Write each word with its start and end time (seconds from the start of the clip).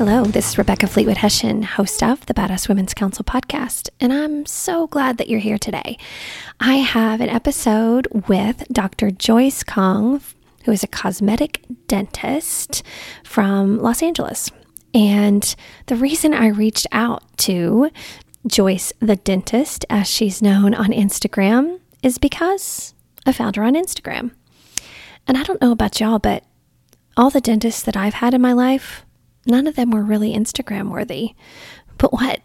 Hello, 0.00 0.24
this 0.24 0.48
is 0.48 0.56
Rebecca 0.56 0.86
Fleetwood 0.86 1.18
Hession, 1.18 1.62
host 1.62 2.02
of 2.02 2.24
the 2.24 2.32
Badass 2.32 2.70
Women's 2.70 2.94
Council 2.94 3.22
podcast, 3.22 3.90
and 4.00 4.14
I'm 4.14 4.46
so 4.46 4.86
glad 4.86 5.18
that 5.18 5.28
you're 5.28 5.40
here 5.40 5.58
today. 5.58 5.98
I 6.58 6.76
have 6.76 7.20
an 7.20 7.28
episode 7.28 8.08
with 8.26 8.66
Dr. 8.72 9.10
Joyce 9.10 9.62
Kahng, 9.62 10.22
who 10.64 10.72
is 10.72 10.82
a 10.82 10.86
cosmetic 10.86 11.66
dentist 11.86 12.82
from 13.24 13.76
Los 13.76 14.02
Angeles. 14.02 14.50
And 14.94 15.54
the 15.84 15.96
reason 15.96 16.32
I 16.32 16.46
reached 16.46 16.86
out 16.92 17.22
to 17.40 17.90
Joyce 18.46 18.94
the 19.00 19.16
dentist, 19.16 19.84
as 19.90 20.08
she's 20.08 20.40
known 20.40 20.72
on 20.72 20.92
Instagram, 20.92 21.78
is 22.02 22.16
because 22.16 22.94
I 23.26 23.32
found 23.32 23.56
her 23.56 23.64
on 23.64 23.74
Instagram. 23.74 24.30
And 25.28 25.36
I 25.36 25.42
don't 25.42 25.60
know 25.60 25.72
about 25.72 26.00
y'all, 26.00 26.18
but 26.18 26.42
all 27.18 27.28
the 27.28 27.42
dentists 27.42 27.82
that 27.82 27.98
I've 27.98 28.14
had 28.14 28.32
in 28.32 28.40
my 28.40 28.54
life, 28.54 29.04
none 29.46 29.66
of 29.66 29.76
them 29.76 29.90
were 29.90 30.02
really 30.02 30.34
Instagram 30.34 30.90
worthy. 30.90 31.34
But 31.98 32.12
what 32.12 32.40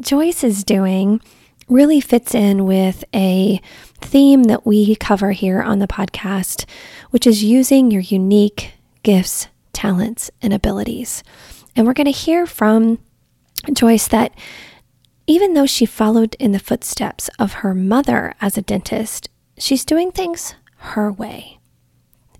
Joyce 0.00 0.44
is 0.44 0.64
doing 0.64 1.20
really 1.68 2.00
fits 2.00 2.34
in 2.34 2.64
with 2.64 3.04
a 3.14 3.60
theme 4.00 4.44
that 4.44 4.66
we 4.66 4.94
cover 4.96 5.32
here 5.32 5.62
on 5.62 5.78
the 5.78 5.86
podcast, 5.86 6.68
which 7.10 7.26
is 7.26 7.42
using 7.42 7.90
your 7.90 8.02
unique 8.02 8.72
gifts, 9.02 9.48
talents, 9.72 10.30
and 10.42 10.52
abilities. 10.52 11.22
And 11.74 11.86
we're 11.86 11.94
going 11.94 12.04
to 12.06 12.10
hear 12.10 12.46
from 12.46 12.98
Joyce 13.72 14.08
that 14.08 14.36
even 15.26 15.54
though 15.54 15.66
she 15.66 15.86
followed 15.86 16.36
in 16.38 16.52
the 16.52 16.58
footsteps 16.58 17.30
of 17.38 17.54
her 17.54 17.74
mother 17.74 18.34
as 18.40 18.58
a 18.58 18.62
dentist, 18.62 19.30
she's 19.56 19.84
doing 19.84 20.12
things 20.12 20.54
her 20.76 21.10
way, 21.10 21.58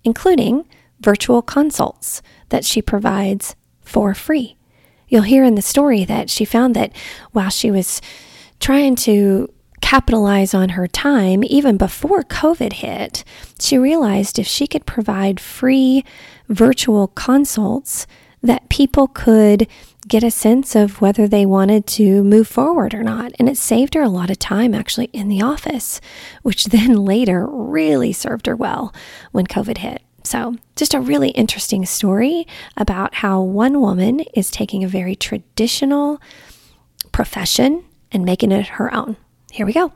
including 0.02 0.68
virtual 1.00 1.40
consults 1.40 2.20
that 2.50 2.64
she 2.64 2.82
provides 2.82 3.56
for 3.84 4.14
free. 4.14 4.56
You'll 5.08 5.22
hear 5.22 5.44
in 5.44 5.54
the 5.54 5.62
story 5.62 6.04
that 6.04 6.30
she 6.30 6.44
found 6.44 6.74
that 6.74 6.92
while 7.32 7.50
she 7.50 7.70
was 7.70 8.00
trying 8.58 8.96
to 8.96 9.52
capitalize 9.80 10.54
on 10.54 10.70
her 10.70 10.88
time, 10.88 11.44
even 11.44 11.76
before 11.76 12.22
COVID 12.22 12.74
hit, 12.74 13.22
she 13.60 13.76
realized 13.76 14.38
if 14.38 14.46
she 14.46 14.66
could 14.66 14.86
provide 14.86 15.38
free 15.38 16.04
virtual 16.48 17.08
consults, 17.08 18.06
that 18.42 18.68
people 18.68 19.08
could 19.08 19.66
get 20.06 20.22
a 20.22 20.30
sense 20.30 20.74
of 20.76 21.00
whether 21.00 21.26
they 21.26 21.46
wanted 21.46 21.86
to 21.86 22.22
move 22.24 22.46
forward 22.46 22.94
or 22.94 23.02
not. 23.02 23.32
And 23.38 23.48
it 23.48 23.56
saved 23.56 23.94
her 23.94 24.02
a 24.02 24.08
lot 24.08 24.30
of 24.30 24.38
time 24.38 24.74
actually 24.74 25.10
in 25.12 25.28
the 25.28 25.42
office, 25.42 26.00
which 26.42 26.64
then 26.76 27.04
later 27.04 27.46
really 27.46 28.12
served 28.12 28.46
her 28.46 28.56
well 28.56 28.94
when 29.32 29.46
COVID 29.46 29.78
hit. 29.78 30.02
So, 30.24 30.56
just 30.74 30.94
a 30.94 31.00
really 31.00 31.28
interesting 31.30 31.84
story 31.84 32.46
about 32.78 33.16
how 33.16 33.42
one 33.42 33.82
woman 33.82 34.20
is 34.32 34.50
taking 34.50 34.82
a 34.82 34.88
very 34.88 35.14
traditional 35.14 36.18
profession 37.12 37.84
and 38.10 38.24
making 38.24 38.50
it 38.50 38.66
her 38.68 38.92
own. 38.92 39.18
Here 39.52 39.66
we 39.66 39.74
go. 39.74 39.92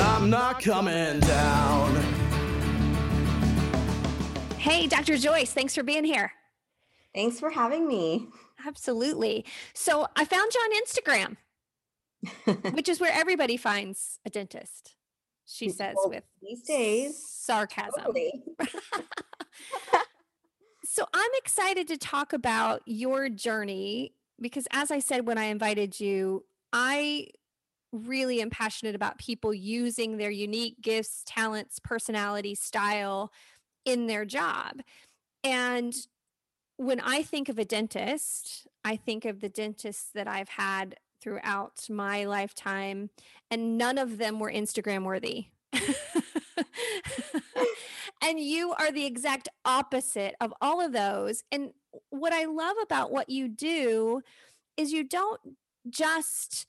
I'm 0.00 0.28
not 0.28 0.60
coming 0.60 1.20
down. 1.20 1.94
Hey, 4.58 4.88
Dr. 4.88 5.16
Joyce, 5.16 5.52
thanks 5.52 5.74
for 5.74 5.84
being 5.84 6.04
here. 6.04 6.32
Thanks 7.14 7.38
for 7.38 7.50
having 7.50 7.86
me. 7.86 8.26
Absolutely. 8.66 9.44
So, 9.72 10.08
I 10.16 10.24
found 10.24 10.52
you 10.52 10.60
on 10.60 10.82
Instagram, 10.82 12.72
which 12.74 12.88
is 12.88 12.98
where 12.98 13.12
everybody 13.12 13.56
finds 13.56 14.18
a 14.26 14.30
dentist 14.30 14.96
she 15.46 15.68
says 15.68 15.94
well, 15.96 16.10
with 16.10 16.24
these 16.42 16.62
days 16.62 17.22
sarcasm. 17.26 17.92
Totally. 17.98 18.42
so 20.84 21.06
I'm 21.12 21.30
excited 21.36 21.88
to 21.88 21.96
talk 21.96 22.32
about 22.32 22.82
your 22.86 23.28
journey 23.28 24.14
because 24.40 24.66
as 24.72 24.90
I 24.90 24.98
said 24.98 25.26
when 25.26 25.38
I 25.38 25.44
invited 25.44 26.00
you, 26.00 26.44
I 26.72 27.28
really 27.92 28.42
am 28.42 28.50
passionate 28.50 28.94
about 28.94 29.18
people 29.18 29.54
using 29.54 30.16
their 30.16 30.30
unique 30.30 30.80
gifts, 30.80 31.22
talents, 31.26 31.78
personality, 31.78 32.54
style 32.54 33.30
in 33.84 34.06
their 34.06 34.24
job. 34.24 34.80
And 35.44 35.94
when 36.76 37.00
I 37.00 37.22
think 37.22 37.48
of 37.48 37.58
a 37.58 37.64
dentist, 37.64 38.66
I 38.84 38.96
think 38.96 39.24
of 39.24 39.40
the 39.40 39.48
dentists 39.48 40.10
that 40.14 40.26
I've 40.26 40.48
had 40.48 40.96
throughout 41.24 41.88
my 41.88 42.24
lifetime, 42.26 43.08
and 43.50 43.78
none 43.78 43.96
of 43.96 44.18
them 44.18 44.38
were 44.38 44.52
Instagram 44.52 45.04
worthy. 45.04 45.46
and 48.22 48.38
you 48.38 48.74
are 48.78 48.92
the 48.92 49.06
exact 49.06 49.48
opposite 49.64 50.34
of 50.40 50.52
all 50.60 50.84
of 50.84 50.92
those. 50.92 51.42
And 51.50 51.70
what 52.10 52.34
I 52.34 52.44
love 52.44 52.76
about 52.82 53.10
what 53.10 53.30
you 53.30 53.48
do 53.48 54.20
is 54.76 54.92
you 54.92 55.02
don't 55.02 55.40
just, 55.88 56.66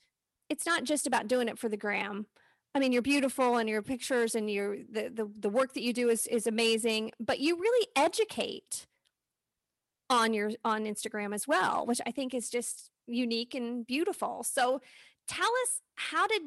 it's 0.48 0.64
not 0.64 0.84
just 0.84 1.06
about 1.06 1.28
doing 1.28 1.48
it 1.48 1.58
for 1.58 1.68
the 1.68 1.76
gram. 1.76 2.26
I 2.74 2.78
mean, 2.78 2.92
you're 2.92 3.02
beautiful 3.02 3.56
and 3.56 3.68
your 3.68 3.82
pictures 3.82 4.34
and 4.34 4.50
your 4.50 4.76
the, 4.76 5.08
the 5.08 5.30
the 5.40 5.48
work 5.48 5.72
that 5.72 5.82
you 5.82 5.94
do 5.94 6.10
is 6.10 6.26
is 6.26 6.46
amazing, 6.46 7.12
but 7.18 7.40
you 7.40 7.58
really 7.58 7.86
educate 7.96 8.86
on 10.10 10.34
your 10.34 10.50
on 10.62 10.84
Instagram 10.84 11.34
as 11.34 11.48
well, 11.48 11.86
which 11.86 12.02
I 12.06 12.10
think 12.10 12.34
is 12.34 12.50
just 12.50 12.90
unique 13.06 13.54
and 13.54 13.86
beautiful. 13.86 14.44
So 14.44 14.80
tell 15.28 15.50
us 15.64 15.80
how 15.96 16.26
did 16.26 16.42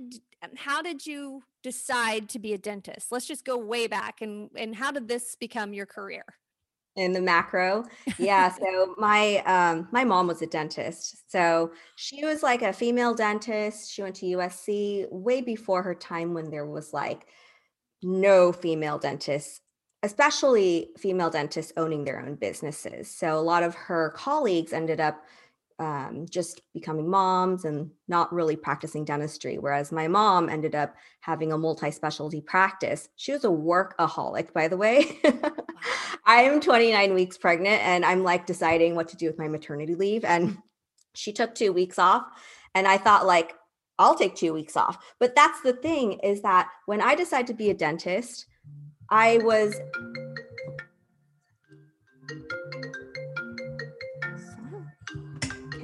how 0.56 0.82
did 0.82 1.06
you 1.06 1.44
decide 1.64 2.30
to 2.30 2.40
be 2.40 2.54
a 2.54 2.58
dentist? 2.58 3.12
Let's 3.12 3.28
just 3.28 3.46
go 3.46 3.58
way 3.58 3.88
back 3.88 4.22
and 4.22 4.50
and 4.56 4.76
how 4.76 4.92
did 4.92 5.08
this 5.08 5.36
become 5.36 5.74
your 5.74 5.86
career? 5.86 6.26
in 6.96 7.14
the 7.14 7.22
macro 7.22 7.86
yeah 8.18 8.52
so 8.52 8.96
my 8.98 9.38
um 9.46 9.88
my 9.92 10.04
mom 10.04 10.28
was 10.28 10.42
a 10.42 10.48
dentist 10.48 11.32
so 11.32 11.72
she 11.96 12.26
was 12.26 12.42
like 12.42 12.62
a 12.62 12.74
female 12.74 13.14
dentist 13.14 13.92
she 13.92 14.02
went 14.02 14.16
to 14.16 14.26
usc 14.26 15.06
way 15.12 15.40
before 15.40 15.84
her 15.84 15.96
time 15.96 16.34
when 16.34 16.50
there 16.50 16.66
was 16.66 16.92
like 16.92 17.28
no 18.02 18.52
female 18.52 18.98
dentists 18.98 19.62
especially 20.02 20.90
female 20.98 21.30
dentists 21.30 21.74
owning 21.78 22.04
their 22.04 22.20
own 22.20 22.36
businesses 22.36 23.10
so 23.10 23.38
a 23.38 23.42
lot 23.42 23.64
of 23.64 23.76
her 23.76 24.12
colleagues 24.16 24.74
ended 24.74 25.00
up 25.00 25.24
um, 25.80 26.26
just 26.30 26.62
becoming 26.74 27.10
moms 27.10 27.64
and 27.64 27.90
not 28.08 28.34
really 28.34 28.58
practicing 28.58 29.06
dentistry. 29.06 29.58
Whereas 29.58 29.92
my 29.92 30.08
mom 30.08 30.50
ended 30.50 30.76
up 30.76 30.96
having 31.22 31.52
a 31.52 31.58
multi 31.58 31.90
specialty 31.90 32.42
practice. 32.42 33.10
She 33.16 33.32
was 33.32 33.46
a 33.46 33.50
workaholic, 33.50 34.54
by 34.54 34.68
the 34.68 34.78
way. 34.78 35.20
I 36.26 36.42
am 36.42 36.60
29 36.60 37.14
weeks 37.14 37.38
pregnant 37.38 37.82
and 37.82 38.06
I'm 38.06 38.24
like 38.24 38.46
deciding 38.46 38.96
what 38.96 39.08
to 39.10 39.18
do 39.18 39.28
with 39.28 39.40
my 39.40 39.48
maternity 39.48 39.96
leave. 39.96 40.26
And 40.26 40.58
she 41.16 41.32
took 41.32 41.56
two 41.56 41.72
weeks 41.72 41.98
off. 41.98 42.24
And 42.76 42.88
I 42.88 42.98
thought, 42.98 43.26
like, 43.26 43.56
I'll 43.98 44.16
take 44.16 44.36
two 44.36 44.54
weeks 44.54 44.78
off. 44.78 44.98
But 45.20 45.36
that's 45.36 45.62
the 45.62 45.74
thing 45.74 46.14
is 46.20 46.42
that 46.42 46.70
when 46.86 47.02
I 47.02 47.16
decided 47.16 47.48
to 47.48 47.54
be 47.54 47.70
a 47.70 47.74
dentist, 47.74 48.46
I 49.10 49.40
was 49.40 49.76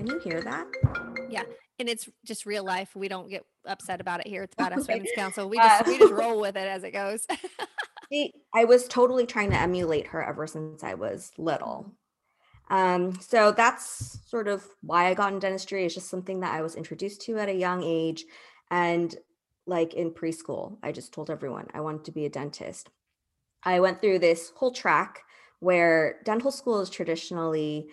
Can 0.05 0.13
you 0.13 0.19
hear 0.19 0.41
that? 0.41 0.67
Yeah. 1.29 1.43
And 1.79 1.89
it's 1.89 2.07
just 2.23 2.45
real 2.45 2.63
life. 2.63 2.95
We 2.95 3.07
don't 3.07 3.27
get 3.27 3.43
upset 3.65 3.99
about 3.99 4.19
it 4.19 4.27
here 4.27 4.43
at 4.43 4.51
the 4.51 4.57
Badass 4.57 4.87
Women's 4.87 5.09
Council. 5.15 5.49
We 5.49 5.57
just 5.57 5.87
we 5.87 5.97
just 5.97 6.13
roll 6.13 6.39
with 6.39 6.55
it 6.55 6.67
as 6.67 6.83
it 6.83 6.91
goes. 6.91 7.25
See, 8.11 8.31
I 8.53 8.65
was 8.65 8.87
totally 8.87 9.25
trying 9.25 9.49
to 9.49 9.59
emulate 9.59 10.07
her 10.07 10.23
ever 10.23 10.45
since 10.45 10.83
I 10.83 10.93
was 10.93 11.31
little. 11.39 11.91
Um, 12.69 13.19
so 13.19 13.51
that's 13.51 14.19
sort 14.29 14.47
of 14.47 14.63
why 14.81 15.07
I 15.07 15.15
got 15.15 15.33
in 15.33 15.39
dentistry. 15.39 15.85
It's 15.85 15.95
just 15.95 16.09
something 16.09 16.41
that 16.41 16.53
I 16.53 16.61
was 16.61 16.75
introduced 16.75 17.21
to 17.21 17.39
at 17.39 17.49
a 17.49 17.53
young 17.53 17.81
age. 17.83 18.25
And 18.69 19.15
like 19.65 19.95
in 19.95 20.11
preschool, 20.11 20.77
I 20.83 20.91
just 20.91 21.13
told 21.13 21.31
everyone 21.31 21.67
I 21.73 21.81
wanted 21.81 22.05
to 22.05 22.11
be 22.11 22.25
a 22.25 22.29
dentist. 22.29 22.89
I 23.63 23.79
went 23.79 24.01
through 24.01 24.19
this 24.19 24.51
whole 24.55 24.71
track 24.71 25.23
where 25.59 26.21
dental 26.25 26.51
school 26.51 26.79
is 26.81 26.91
traditionally 26.91 27.87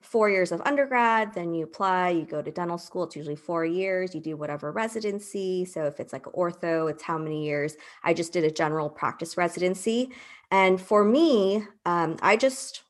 four 0.00 0.30
years 0.30 0.50
of 0.50 0.62
undergrad, 0.64 1.34
then 1.34 1.52
you 1.52 1.64
apply, 1.64 2.10
you 2.10 2.24
go 2.24 2.40
to 2.40 2.50
dental 2.50 2.78
school. 2.78 3.04
It's 3.04 3.16
usually 3.16 3.36
four 3.36 3.64
years. 3.64 4.14
You 4.14 4.20
do 4.20 4.36
whatever 4.36 4.72
residency. 4.72 5.64
So 5.64 5.84
if 5.84 6.00
it's 6.00 6.12
like 6.12 6.24
ortho, 6.24 6.90
it's 6.90 7.02
how 7.02 7.18
many 7.18 7.44
years. 7.44 7.76
I 8.02 8.14
just 8.14 8.32
did 8.32 8.44
a 8.44 8.50
general 8.50 8.88
practice 8.88 9.36
residency. 9.36 10.10
And 10.50 10.80
for 10.80 11.04
me, 11.04 11.64
um, 11.84 12.16
I 12.22 12.36
just 12.36 12.82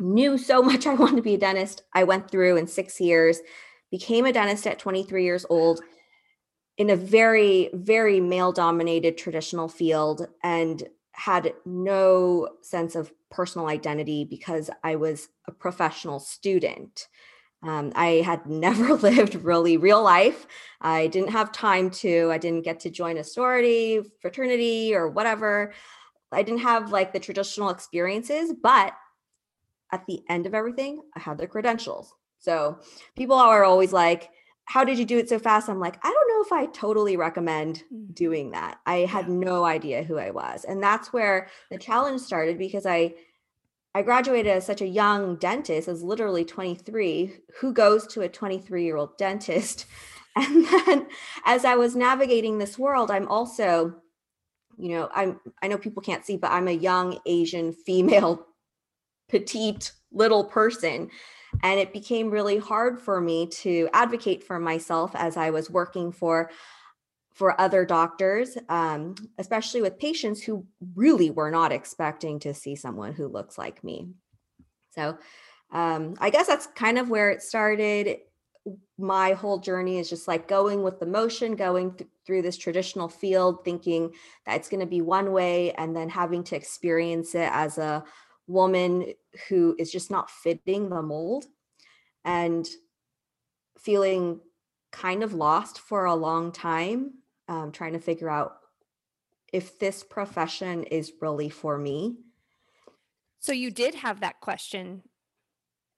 knew 0.00 0.38
so 0.38 0.62
much 0.62 0.86
I 0.86 0.94
wanted 0.94 1.16
to 1.16 1.22
be 1.22 1.34
a 1.34 1.38
dentist. 1.38 1.82
I 1.92 2.04
went 2.04 2.30
through 2.30 2.56
in 2.56 2.66
six 2.66 3.00
years, 3.00 3.40
became 3.90 4.24
a 4.24 4.32
dentist 4.32 4.66
at 4.66 4.78
23 4.78 5.24
years 5.24 5.44
old 5.50 5.80
in 6.78 6.88
a 6.88 6.96
very, 6.96 7.68
very 7.74 8.20
male 8.20 8.52
dominated 8.52 9.18
traditional 9.18 9.68
field 9.68 10.26
and 10.42 10.88
had 11.12 11.54
no 11.64 12.48
sense 12.62 12.94
of 12.94 13.12
personal 13.30 13.68
identity 13.68 14.24
because 14.24 14.70
I 14.82 14.96
was 14.96 15.28
a 15.46 15.52
professional 15.52 16.20
student. 16.20 17.08
Um, 17.62 17.92
I 17.94 18.22
had 18.24 18.46
never 18.46 18.94
lived 18.94 19.36
really 19.36 19.76
real 19.76 20.02
life. 20.02 20.46
I 20.80 21.06
didn't 21.06 21.30
have 21.30 21.52
time 21.52 21.90
to, 21.90 22.30
I 22.32 22.38
didn't 22.38 22.62
get 22.64 22.80
to 22.80 22.90
join 22.90 23.18
a 23.18 23.24
sorority, 23.24 24.00
fraternity, 24.20 24.94
or 24.94 25.08
whatever. 25.08 25.72
I 26.32 26.42
didn't 26.42 26.60
have 26.60 26.92
like 26.92 27.12
the 27.12 27.20
traditional 27.20 27.70
experiences, 27.70 28.54
but 28.62 28.94
at 29.92 30.06
the 30.06 30.22
end 30.28 30.46
of 30.46 30.54
everything, 30.54 31.02
I 31.14 31.20
had 31.20 31.36
the 31.38 31.46
credentials. 31.46 32.14
So 32.38 32.78
people 33.16 33.36
are 33.36 33.64
always 33.64 33.92
like, 33.92 34.30
how 34.66 34.84
did 34.84 34.98
you 34.98 35.04
do 35.04 35.18
it 35.18 35.28
so 35.28 35.38
fast? 35.38 35.68
I'm 35.68 35.80
like, 35.80 35.98
I 36.04 36.10
don't 36.10 36.28
know 36.28 36.42
if 36.42 36.52
I 36.52 36.70
totally 36.72 37.16
recommend 37.16 37.84
Mm. 37.92 38.14
doing 38.14 38.50
that. 38.52 38.78
I 38.86 38.98
had 39.00 39.28
Yeah. 39.28 39.34
no 39.34 39.64
idea 39.64 40.02
who 40.04 40.18
I 40.18 40.30
was. 40.30 40.64
And 40.64 40.82
that's 40.82 41.12
where 41.12 41.48
the 41.70 41.78
challenge 41.78 42.20
started 42.22 42.58
because 42.58 42.86
I 42.86 43.14
I 43.94 44.02
graduated 44.02 44.52
as 44.52 44.64
such 44.66 44.80
a 44.82 44.86
young 44.86 45.36
dentist, 45.36 45.88
as 45.88 46.02
literally 46.02 46.44
23. 46.44 47.34
Who 47.60 47.72
goes 47.74 48.06
to 48.08 48.22
a 48.22 48.28
23 48.28 48.84
year 48.84 48.96
old 48.96 49.16
dentist? 49.18 49.86
And 50.36 50.64
then 50.66 51.08
as 51.44 51.64
I 51.66 51.74
was 51.76 51.94
navigating 51.94 52.56
this 52.58 52.78
world, 52.78 53.10
I'm 53.10 53.28
also, 53.28 54.00
you 54.78 54.90
know, 54.90 55.08
I'm 55.14 55.40
I 55.62 55.68
know 55.68 55.78
people 55.78 56.02
can't 56.02 56.24
see, 56.24 56.36
but 56.38 56.50
I'm 56.52 56.68
a 56.68 56.72
young 56.72 57.18
Asian 57.26 57.72
female, 57.72 58.46
petite 59.28 59.92
little 60.12 60.44
person. 60.44 61.10
And 61.62 61.78
it 61.78 61.92
became 61.92 62.30
really 62.30 62.58
hard 62.58 63.00
for 63.00 63.20
me 63.20 63.46
to 63.46 63.88
advocate 63.92 64.42
for 64.42 64.58
myself 64.58 65.12
as 65.14 65.36
I 65.36 65.50
was 65.50 65.70
working 65.70 66.12
for 66.12 66.50
for 67.32 67.58
other 67.58 67.84
doctors, 67.84 68.58
um, 68.68 69.14
especially 69.38 69.80
with 69.80 69.98
patients 69.98 70.42
who 70.42 70.66
really 70.94 71.30
were 71.30 71.50
not 71.50 71.72
expecting 71.72 72.38
to 72.40 72.52
see 72.52 72.76
someone 72.76 73.14
who 73.14 73.26
looks 73.26 73.56
like 73.56 73.82
me. 73.82 74.08
So 74.94 75.16
um, 75.70 76.14
I 76.20 76.28
guess 76.28 76.46
that's 76.46 76.66
kind 76.66 76.98
of 76.98 77.08
where 77.08 77.30
it 77.30 77.42
started. 77.42 78.18
My 78.98 79.32
whole 79.32 79.58
journey 79.58 79.98
is 79.98 80.10
just 80.10 80.28
like 80.28 80.46
going 80.46 80.82
with 80.82 81.00
the 81.00 81.06
motion, 81.06 81.56
going 81.56 81.94
th- 81.94 82.10
through 82.26 82.42
this 82.42 82.58
traditional 82.58 83.08
field, 83.08 83.64
thinking 83.64 84.12
that 84.44 84.56
it's 84.56 84.68
going 84.68 84.80
to 84.80 84.86
be 84.86 85.00
one 85.00 85.32
way, 85.32 85.72
and 85.72 85.96
then 85.96 86.10
having 86.10 86.44
to 86.44 86.56
experience 86.56 87.34
it 87.34 87.48
as 87.50 87.78
a 87.78 88.04
woman 88.46 89.12
who 89.48 89.76
is 89.78 89.90
just 89.90 90.10
not 90.10 90.30
fitting 90.30 90.88
the 90.88 91.02
mold 91.02 91.46
and 92.24 92.68
feeling 93.78 94.40
kind 94.90 95.22
of 95.22 95.32
lost 95.32 95.78
for 95.78 96.04
a 96.04 96.14
long 96.14 96.52
time, 96.52 97.14
um, 97.48 97.72
trying 97.72 97.92
to 97.94 97.98
figure 97.98 98.28
out 98.28 98.58
if 99.52 99.78
this 99.78 100.02
profession 100.02 100.84
is 100.84 101.12
really 101.20 101.48
for 101.48 101.78
me. 101.78 102.16
So 103.40 103.52
you 103.52 103.70
did 103.70 103.94
have 103.96 104.20
that 104.20 104.40
question 104.40 105.02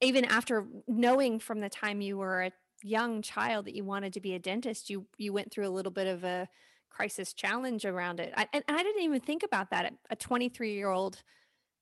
even 0.05 0.25
after 0.25 0.67
knowing 0.87 1.38
from 1.38 1.61
the 1.61 1.69
time 1.69 2.00
you 2.00 2.19
were 2.19 2.43
a 2.43 2.52
young 2.82 3.23
child 3.23 3.67
that 3.67 3.75
you 3.75 3.85
wanted 3.85 4.12
to 4.12 4.20
be 4.20 4.35
a 4.35 4.38
dentist, 4.38 4.90
you 4.90 5.06
you 5.17 5.32
went 5.32 5.50
through 5.50 5.67
a 5.67 5.70
little 5.70 5.93
bit 5.93 6.06
of 6.06 6.25
a 6.25 6.49
crisis 6.90 7.32
challenge 7.32 7.85
around 7.85 8.20
it. 8.20 8.32
I, 8.37 8.47
and 8.52 8.62
I 8.69 8.82
didn't 8.82 9.02
even 9.02 9.20
think 9.20 9.43
about 9.43 9.70
that. 9.70 9.93
A 10.11 10.17
23 10.17 10.75
year 10.75 10.90
old 10.90 11.23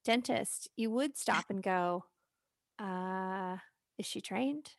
dentist, 0.04 0.68
you 0.76 0.90
would 0.90 1.16
stop 1.16 1.44
and 1.48 1.62
go, 1.62 2.04
uh, 2.78 3.56
is 3.98 4.06
she 4.06 4.20
trained? 4.20 4.70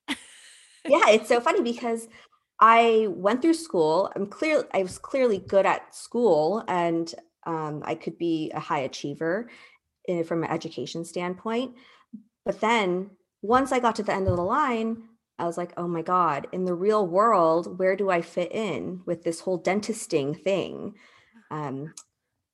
yeah, 0.86 1.10
it's 1.10 1.30
so 1.30 1.40
funny 1.40 1.62
because 1.74 2.08
I 2.60 3.08
went 3.10 3.42
through 3.42 3.56
school. 3.56 4.12
I'm 4.16 4.28
clear. 4.28 4.66
I 4.74 4.84
was 4.84 4.98
clearly 4.98 5.40
good 5.40 5.66
at 5.66 5.96
school, 5.96 6.64
and 6.68 7.14
um, 7.46 7.84
I 7.86 7.96
could 7.96 8.18
be 8.18 8.52
a 8.54 8.60
high 8.60 8.80
achiever 8.80 9.50
in, 10.06 10.24
from 10.24 10.44
an 10.44 10.52
education 10.52 11.06
standpoint. 11.06 11.75
But 12.46 12.62
then 12.62 13.12
once 13.42 13.72
I 13.72 13.80
got 13.80 13.96
to 13.98 14.04
the 14.04 14.14
end 14.14 14.28
of 14.28 14.36
the 14.36 14.44
line, 14.44 15.04
I 15.40 15.46
was 15.46 15.58
like, 15.58 15.74
oh 15.78 15.88
my 15.88 16.02
god, 16.02 16.48
in 16.52 16.66
the 16.66 16.74
real 16.74 17.06
world, 17.06 17.80
where 17.80 17.96
do 17.96 18.10
I 18.10 18.22
fit 18.22 18.52
in 18.52 19.02
with 19.06 19.24
this 19.24 19.40
whole 19.40 19.62
dentisting 19.62 20.42
thing? 20.44 20.96
Um, 21.50 21.94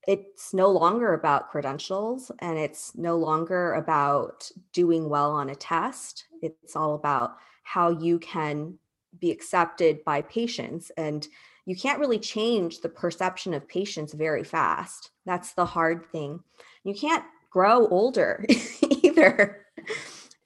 it's 0.08 0.54
no 0.54 0.70
longer 0.70 1.14
about 1.14 1.50
credentials, 1.50 2.32
and 2.40 2.58
it's 2.58 2.96
no 2.96 3.18
longer 3.18 3.74
about 3.74 4.50
doing 4.74 5.10
well 5.10 5.32
on 5.32 5.50
a 5.50 5.56
test. 5.56 6.26
It's 6.42 6.76
all 6.76 6.96
about 6.96 7.36
how 7.64 7.90
you 7.90 8.20
can 8.20 8.78
be 9.20 9.32
accepted 9.32 10.04
by 10.04 10.22
patients 10.22 10.92
and 10.98 11.28
you 11.66 11.76
can't 11.76 12.00
really 12.00 12.20
change 12.20 12.80
the 12.80 12.90
perception 12.90 13.56
of 13.56 13.68
patients 13.68 14.14
very 14.14 14.44
fast 14.44 15.10
that's 15.26 15.54
the 15.54 15.66
hard 15.66 16.06
thing 16.12 16.40
you 16.84 16.94
can't 16.94 17.24
grow 17.50 17.88
older 17.88 18.46
either 19.04 19.66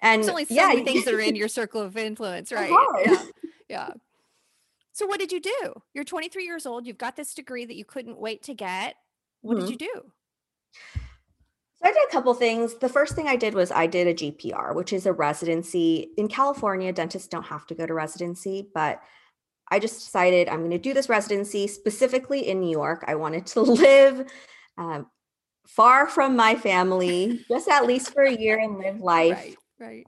and 0.04 0.22
There's 0.22 0.30
only 0.30 0.46
so 0.46 0.54
yeah 0.54 0.68
many 0.68 0.84
things 0.84 1.06
that 1.06 1.14
are 1.14 1.20
in 1.20 1.36
your 1.38 1.48
circle 1.48 1.82
of 1.82 1.98
influence, 1.98 2.52
right? 2.52 2.70
Yeah. 3.06 3.24
Yeah. 3.70 3.90
So 4.92 5.08
what 5.08 5.20
did 5.20 5.32
you 5.32 5.40
do? 5.40 5.74
You're 5.94 6.04
23 6.04 6.44
years 6.44 6.68
old. 6.68 6.86
You've 6.86 7.00
got 7.00 7.16
this 7.16 7.34
degree 7.34 7.66
that 7.66 7.76
you 7.76 7.86
couldn't 7.86 8.20
wait 8.20 8.44
to 8.44 8.54
get. 8.54 8.96
What 9.44 9.58
Mhm. 9.58 9.62
did 9.68 9.70
you 9.70 9.78
do? 9.78 10.12
So 11.76 11.86
I 11.90 11.92
did 11.92 12.04
a 12.08 12.12
couple 12.12 12.34
things. 12.34 12.76
The 12.76 12.90
first 12.90 13.14
thing 13.16 13.28
I 13.28 13.36
did 13.36 13.54
was 13.54 13.72
I 13.72 13.88
did 13.88 14.08
a 14.08 14.14
GPR, 14.14 14.74
which 14.74 14.94
is 14.94 15.06
a 15.06 15.14
residency. 15.14 16.12
In 16.18 16.28
California, 16.28 16.92
dentists 16.94 17.28
don't 17.28 17.44
have 17.46 17.68
to 17.68 17.76
go 17.76 17.86
to 17.86 17.94
residency, 17.94 18.70
but 18.74 19.02
I 19.70 19.80
just 19.80 19.96
decided 20.06 20.48
I'm 20.50 20.60
going 20.60 20.72
to 20.72 20.78
do 20.78 20.94
this 20.94 21.10
residency 21.10 21.68
specifically 21.68 22.48
in 22.48 22.60
New 22.62 22.70
York. 22.70 23.04
I 23.08 23.16
wanted 23.16 23.46
to 23.48 23.62
live 23.62 24.32
um, 24.78 25.08
far 25.68 26.08
from 26.08 26.36
my 26.36 26.56
family, 26.56 27.44
just 27.50 27.68
at 27.68 27.86
least 27.86 28.14
for 28.14 28.24
a 28.24 28.34
year 28.36 28.60
and 28.60 28.78
live 28.78 29.00
life 29.02 29.38
Right. 29.38 29.58
Right. 29.80 30.08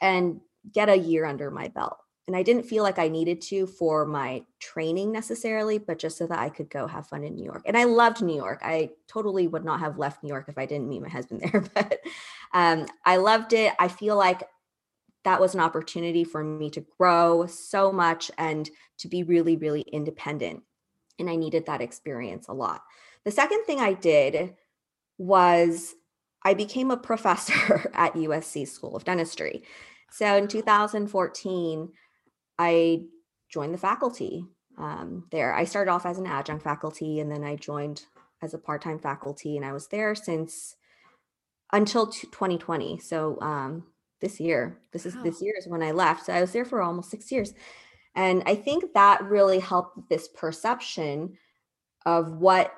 and 0.00 0.40
get 0.72 0.88
a 0.88 0.96
year 0.96 1.24
under 1.26 1.50
my 1.50 1.68
belt. 1.68 1.98
And 2.26 2.36
I 2.36 2.42
didn't 2.42 2.64
feel 2.64 2.82
like 2.82 2.98
I 2.98 3.08
needed 3.08 3.40
to 3.42 3.66
for 3.66 4.06
my 4.06 4.44
training 4.60 5.10
necessarily, 5.10 5.78
but 5.78 5.98
just 5.98 6.16
so 6.16 6.26
that 6.26 6.38
I 6.38 6.48
could 6.48 6.70
go 6.70 6.86
have 6.86 7.08
fun 7.08 7.24
in 7.24 7.34
New 7.34 7.44
York. 7.44 7.62
And 7.66 7.76
I 7.76 7.84
loved 7.84 8.22
New 8.22 8.36
York. 8.36 8.60
I 8.62 8.90
totally 9.08 9.48
would 9.48 9.64
not 9.64 9.80
have 9.80 9.98
left 9.98 10.22
New 10.22 10.28
York 10.28 10.44
if 10.48 10.56
I 10.56 10.66
didn't 10.66 10.88
meet 10.88 11.02
my 11.02 11.08
husband 11.08 11.40
there, 11.40 11.60
but 11.74 12.00
um, 12.52 12.86
I 13.04 13.16
loved 13.16 13.52
it. 13.52 13.72
I 13.78 13.88
feel 13.88 14.16
like 14.16 14.44
that 15.24 15.40
was 15.40 15.54
an 15.54 15.60
opportunity 15.60 16.24
for 16.24 16.42
me 16.42 16.70
to 16.70 16.86
grow 16.98 17.46
so 17.46 17.92
much 17.92 18.30
and 18.38 18.70
to 18.98 19.08
be 19.08 19.22
really, 19.22 19.56
really 19.56 19.82
independent. 19.82 20.62
And 21.18 21.28
I 21.28 21.36
needed 21.36 21.66
that 21.66 21.82
experience 21.82 22.48
a 22.48 22.54
lot. 22.54 22.82
The 23.24 23.30
second 23.30 23.64
thing 23.64 23.80
I 23.80 23.92
did 23.92 24.54
was 25.18 25.94
I 26.42 26.54
became 26.54 26.90
a 26.90 26.96
professor 26.96 27.90
at 27.94 28.14
USC 28.14 28.66
School 28.66 28.96
of 28.96 29.04
Dentistry. 29.04 29.62
So 30.10 30.36
in 30.36 30.48
2014, 30.48 31.92
I 32.60 33.04
joined 33.48 33.72
the 33.72 33.78
faculty 33.78 34.44
um, 34.76 35.24
there. 35.32 35.54
I 35.54 35.64
started 35.64 35.90
off 35.90 36.04
as 36.04 36.18
an 36.18 36.26
adjunct 36.26 36.62
faculty 36.62 37.20
and 37.20 37.32
then 37.32 37.42
I 37.42 37.56
joined 37.56 38.04
as 38.42 38.52
a 38.54 38.58
part 38.58 38.82
time 38.82 38.98
faculty, 38.98 39.56
and 39.56 39.64
I 39.64 39.72
was 39.72 39.88
there 39.88 40.14
since 40.14 40.76
until 41.72 42.06
t- 42.06 42.26
2020. 42.30 42.98
So 42.98 43.40
um, 43.40 43.84
this 44.20 44.40
year, 44.40 44.78
this 44.92 45.06
is 45.06 45.14
Wow. 45.16 45.22
this 45.22 45.42
year 45.42 45.54
is 45.58 45.68
when 45.68 45.82
I 45.82 45.92
left. 45.92 46.26
So 46.26 46.32
I 46.32 46.40
was 46.40 46.52
there 46.52 46.64
for 46.64 46.82
almost 46.82 47.10
six 47.10 47.30
years. 47.32 47.54
And 48.14 48.42
I 48.46 48.56
think 48.56 48.92
that 48.94 49.22
really 49.22 49.60
helped 49.60 50.08
this 50.08 50.28
perception 50.28 51.38
of 52.06 52.38
what 52.38 52.74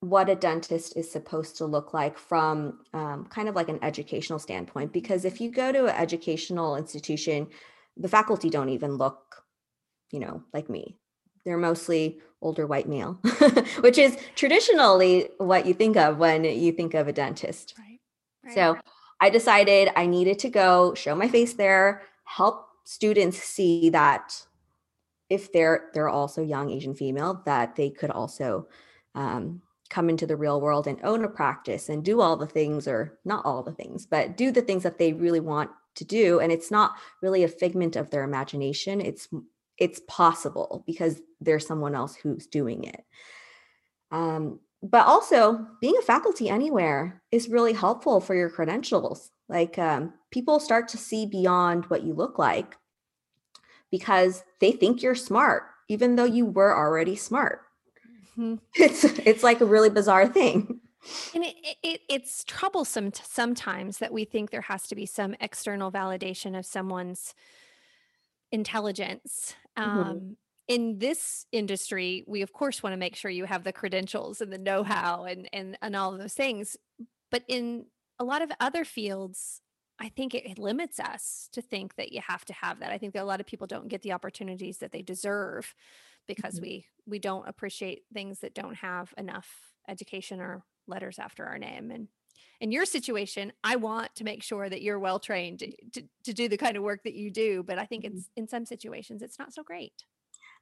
what 0.00 0.28
a 0.28 0.34
dentist 0.34 0.96
is 0.96 1.10
supposed 1.10 1.56
to 1.56 1.64
look 1.64 1.94
like 1.94 2.18
from 2.18 2.80
um, 2.92 3.26
kind 3.30 3.48
of 3.48 3.54
like 3.54 3.70
an 3.70 3.82
educational 3.82 4.38
standpoint. 4.38 4.92
Because 4.92 5.24
if 5.24 5.40
you 5.40 5.50
go 5.50 5.72
to 5.72 5.86
an 5.86 5.96
educational 5.96 6.76
institution, 6.76 7.48
the 7.96 8.08
faculty 8.08 8.50
don't 8.50 8.68
even 8.68 8.96
look, 8.96 9.44
you 10.10 10.20
know, 10.20 10.42
like 10.52 10.68
me. 10.68 10.96
They're 11.44 11.56
mostly 11.56 12.20
older 12.42 12.66
white 12.66 12.88
male, 12.88 13.18
which 13.80 13.98
is 13.98 14.18
traditionally 14.34 15.28
what 15.38 15.66
you 15.66 15.74
think 15.74 15.96
of 15.96 16.18
when 16.18 16.44
you 16.44 16.72
think 16.72 16.94
of 16.94 17.08
a 17.08 17.12
dentist. 17.12 17.74
Right. 17.78 18.00
right. 18.44 18.54
So 18.54 18.78
I 19.20 19.30
decided 19.30 19.90
I 19.96 20.06
needed 20.06 20.38
to 20.40 20.50
go 20.50 20.94
show 20.94 21.14
my 21.14 21.28
face 21.28 21.54
there, 21.54 22.02
help 22.24 22.68
students 22.84 23.38
see 23.38 23.90
that 23.90 24.46
if 25.28 25.52
they're 25.52 25.90
they're 25.94 26.08
also 26.08 26.42
young 26.42 26.70
Asian 26.70 26.94
female, 26.94 27.42
that 27.46 27.76
they 27.76 27.90
could 27.90 28.10
also 28.10 28.68
um, 29.14 29.62
come 29.88 30.08
into 30.10 30.26
the 30.26 30.36
real 30.36 30.60
world 30.60 30.86
and 30.86 30.98
own 31.02 31.24
a 31.24 31.28
practice 31.28 31.88
and 31.88 32.04
do 32.04 32.20
all 32.20 32.36
the 32.36 32.46
things, 32.46 32.86
or 32.86 33.18
not 33.24 33.44
all 33.44 33.62
the 33.62 33.72
things, 33.72 34.06
but 34.06 34.36
do 34.36 34.50
the 34.52 34.62
things 34.62 34.82
that 34.82 34.98
they 34.98 35.12
really 35.12 35.40
want 35.40 35.70
to 35.96 36.04
do. 36.04 36.40
And 36.40 36.52
it's 36.52 36.70
not 36.70 36.92
really 37.22 37.42
a 37.44 37.48
figment 37.48 37.96
of 37.96 38.10
their 38.10 38.24
imagination. 38.24 39.00
It's 39.00 39.28
it's 39.78 40.00
possible 40.08 40.84
because 40.86 41.20
there's 41.40 41.66
someone 41.66 41.94
else 41.94 42.16
who's 42.16 42.46
doing 42.46 42.84
it. 42.84 43.04
Um, 44.10 44.60
but 44.82 45.06
also 45.06 45.66
being 45.80 45.96
a 45.98 46.02
faculty 46.02 46.48
anywhere 46.48 47.22
is 47.32 47.48
really 47.48 47.72
helpful 47.72 48.20
for 48.20 48.34
your 48.34 48.50
credentials 48.50 49.30
like 49.48 49.78
um, 49.78 50.12
people 50.30 50.60
start 50.60 50.88
to 50.88 50.98
see 50.98 51.26
beyond 51.26 51.86
what 51.86 52.02
you 52.04 52.12
look 52.14 52.38
like 52.38 52.76
because 53.90 54.44
they 54.60 54.72
think 54.72 55.02
you're 55.02 55.14
smart 55.14 55.64
even 55.88 56.16
though 56.16 56.24
you 56.24 56.46
were 56.46 56.76
already 56.76 57.16
smart 57.16 57.62
Mhm. 58.38 58.60
it's 58.74 59.02
it's 59.04 59.42
like 59.42 59.60
a 59.60 59.66
really 59.66 59.88
bizarre 59.90 60.28
thing 60.28 60.80
And 61.34 61.44
it, 61.44 61.56
it- 61.62 61.76
it 61.82 62.00
it's 62.08 62.44
troublesome 62.44 63.12
sometimes 63.14 63.98
that 63.98 64.12
we 64.12 64.24
think 64.24 64.50
there 64.50 64.62
has 64.62 64.86
to 64.88 64.94
be 64.94 65.06
some 65.06 65.34
external 65.40 65.90
validation 65.92 66.58
of 66.58 66.66
someone's 66.66 67.34
intelligence. 68.52 69.54
Mhm. 69.78 69.82
Um, 69.82 70.36
in 70.68 70.98
this 70.98 71.46
industry, 71.52 72.24
we 72.26 72.42
of 72.42 72.52
course 72.52 72.82
want 72.82 72.92
to 72.92 72.98
make 72.98 73.14
sure 73.14 73.30
you 73.30 73.44
have 73.44 73.64
the 73.64 73.72
credentials 73.72 74.40
and 74.40 74.52
the 74.52 74.58
know-how 74.58 75.24
and 75.24 75.48
and 75.52 75.78
and 75.80 75.94
all 75.94 76.12
of 76.12 76.18
those 76.18 76.34
things. 76.34 76.76
But 77.30 77.44
in 77.48 77.86
a 78.18 78.24
lot 78.24 78.42
of 78.42 78.50
other 78.60 78.84
fields, 78.84 79.60
I 79.98 80.08
think 80.08 80.34
it, 80.34 80.44
it 80.46 80.58
limits 80.58 80.98
us 81.00 81.48
to 81.52 81.62
think 81.62 81.96
that 81.96 82.12
you 82.12 82.20
have 82.26 82.44
to 82.46 82.52
have 82.52 82.80
that. 82.80 82.92
I 82.92 82.98
think 82.98 83.14
that 83.14 83.22
a 83.22 83.24
lot 83.24 83.40
of 83.40 83.46
people 83.46 83.66
don't 83.66 83.88
get 83.88 84.02
the 84.02 84.12
opportunities 84.12 84.78
that 84.78 84.92
they 84.92 85.02
deserve 85.02 85.74
because 86.26 86.56
mm-hmm. 86.56 86.62
we 86.62 86.86
we 87.06 87.18
don't 87.18 87.48
appreciate 87.48 88.02
things 88.12 88.40
that 88.40 88.54
don't 88.54 88.74
have 88.74 89.14
enough 89.16 89.48
education 89.88 90.40
or 90.40 90.64
letters 90.88 91.18
after 91.18 91.44
our 91.44 91.58
name. 91.58 91.90
And 91.90 92.08
in 92.60 92.72
your 92.72 92.84
situation 92.84 93.52
i 93.64 93.76
want 93.76 94.14
to 94.14 94.24
make 94.24 94.42
sure 94.42 94.68
that 94.68 94.82
you're 94.82 94.98
well 94.98 95.18
trained 95.18 95.58
to, 95.60 95.72
to, 95.92 96.02
to, 96.24 96.32
do 96.32 96.48
the 96.48 96.56
kind 96.56 96.76
of 96.76 96.82
work 96.82 97.02
that 97.04 97.14
you 97.14 97.30
do 97.30 97.62
but 97.62 97.78
i 97.78 97.84
think 97.84 98.04
mm-hmm. 98.04 98.16
it's 98.16 98.28
in 98.36 98.48
some 98.48 98.64
situations 98.64 99.22
it's 99.22 99.38
not 99.38 99.52
so 99.52 99.62
great. 99.62 99.92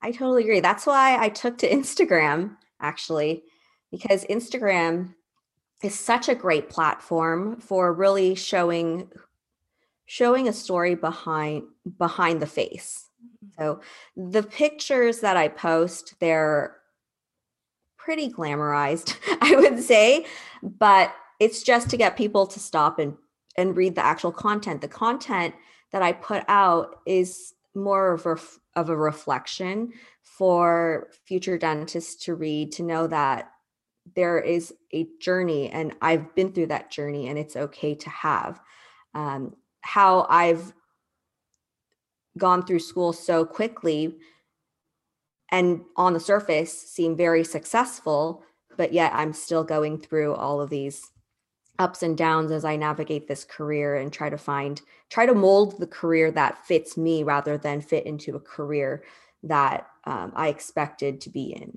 I 0.03 0.11
totally 0.11 0.43
agree. 0.43 0.61
That's 0.61 0.87
why 0.87 1.17
i 1.19 1.29
took 1.29 1.59
to 1.59 1.71
instagram 1.71 2.57
actually 2.81 3.45
because 3.91 4.25
instagram 4.25 5.15
is 5.83 5.99
such 5.99 6.29
a 6.29 6.35
great 6.35 6.69
platform 6.69 7.61
for 7.61 7.93
really 7.93 8.35
showing 8.35 9.11
showing 10.07 10.49
a 10.49 10.53
story 10.53 10.95
behind 10.95 11.65
behind 11.99 12.41
the 12.41 12.47
face. 12.47 13.09
Mm-hmm. 13.25 13.63
so 13.63 13.81
the 14.17 14.43
pictures 14.43 15.21
that 15.21 15.37
i 15.37 15.49
post 15.49 16.15
they're 16.21 16.77
pretty 18.05 18.29
glamorized 18.29 19.17
i 19.41 19.57
would 19.57 19.83
say 19.83 20.25
but 20.63 21.15
it's 21.41 21.63
just 21.63 21.91
to 21.91 21.97
get 21.97 22.17
people 22.17 22.47
to 22.47 22.61
stop 22.61 22.99
and 22.99 23.17
and 23.57 23.77
read 23.77 23.95
the 23.95 24.05
actual 24.05 24.33
content. 24.33 24.81
The 24.81 24.89
content 24.89 25.55
that 25.93 26.03
i 26.03 26.13
put 26.13 26.45
out 26.49 27.01
is 27.07 27.55
more 27.75 28.13
of 28.13 28.27
a, 28.27 28.37
of 28.79 28.89
a 28.89 28.97
reflection 28.97 29.93
for 30.23 31.09
future 31.27 31.59
dentists 31.59 32.25
to 32.25 32.35
read 32.35 32.73
to 32.73 32.83
know 32.83 33.07
that 33.07 33.51
there 34.15 34.39
is 34.39 34.73
a 34.93 35.07
journey 35.21 35.71
and 35.71 35.95
i've 36.03 36.35
been 36.35 36.53
through 36.53 36.67
that 36.67 36.91
journey 36.91 37.29
and 37.29 37.39
it's 37.39 37.57
okay 37.57 37.95
to 37.95 38.11
have. 38.11 38.61
Um, 39.15 39.55
how 39.81 40.27
i've 40.29 40.73
gone 42.37 42.65
through 42.65 42.81
school 42.81 43.13
so 43.13 43.45
quickly 43.45 44.17
and 45.51 45.83
on 45.97 46.13
the 46.13 46.21
surface 46.21 46.73
seem 46.73 47.17
very 47.17 47.45
successful 47.45 48.43
but 48.77 48.93
yet 48.93 49.13
i'm 49.15 49.33
still 49.33 49.65
going 49.65 49.99
through 49.99 50.35
all 50.35 50.61
of 50.61 50.71
these 50.71 51.11
ups 51.79 52.03
and 52.03 52.17
downs 52.17 52.51
as 52.51 52.65
i 52.65 52.77
navigate 52.77 53.27
this 53.29 53.45
career 53.45 53.97
and 53.97 54.13
try 54.13 54.31
to 54.31 54.39
find 54.39 54.81
try 55.11 55.27
to 55.27 55.35
mold 55.35 55.79
the 55.79 55.87
career 55.87 56.31
that 56.31 56.65
fits 56.67 56.97
me 56.97 57.23
rather 57.23 57.59
than 57.59 57.81
fit 57.81 58.07
into 58.07 58.37
a 58.37 58.41
career 58.41 59.03
that 59.43 59.87
um, 60.05 60.33
i 60.35 60.49
expected 60.49 61.21
to 61.21 61.31
be 61.31 61.53
in. 61.53 61.77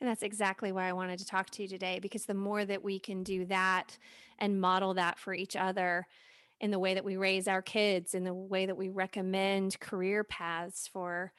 And 0.00 0.10
that's 0.10 0.22
exactly 0.22 0.72
why 0.72 0.88
I 0.88 0.92
wanted 0.92 1.18
to 1.20 1.26
talk 1.26 1.50
to 1.50 1.62
you 1.62 1.68
today 1.68 1.98
because 2.00 2.26
the 2.26 2.34
more 2.34 2.64
that 2.64 2.82
we 2.82 2.98
can 2.98 3.22
do 3.22 3.46
that 3.46 3.96
and 4.38 4.60
model 4.60 4.94
that 4.94 5.18
for 5.18 5.32
each 5.32 5.56
other 5.56 6.06
in 6.60 6.70
the 6.70 6.78
way 6.78 6.94
that 6.94 7.04
we 7.04 7.16
raise 7.16 7.48
our 7.48 7.62
kids, 7.62 8.14
in 8.14 8.24
the 8.24 8.34
way 8.34 8.66
that 8.66 8.76
we 8.76 8.88
recommend 8.88 9.78
career 9.80 10.24
paths 10.24 10.88
for 10.88 11.32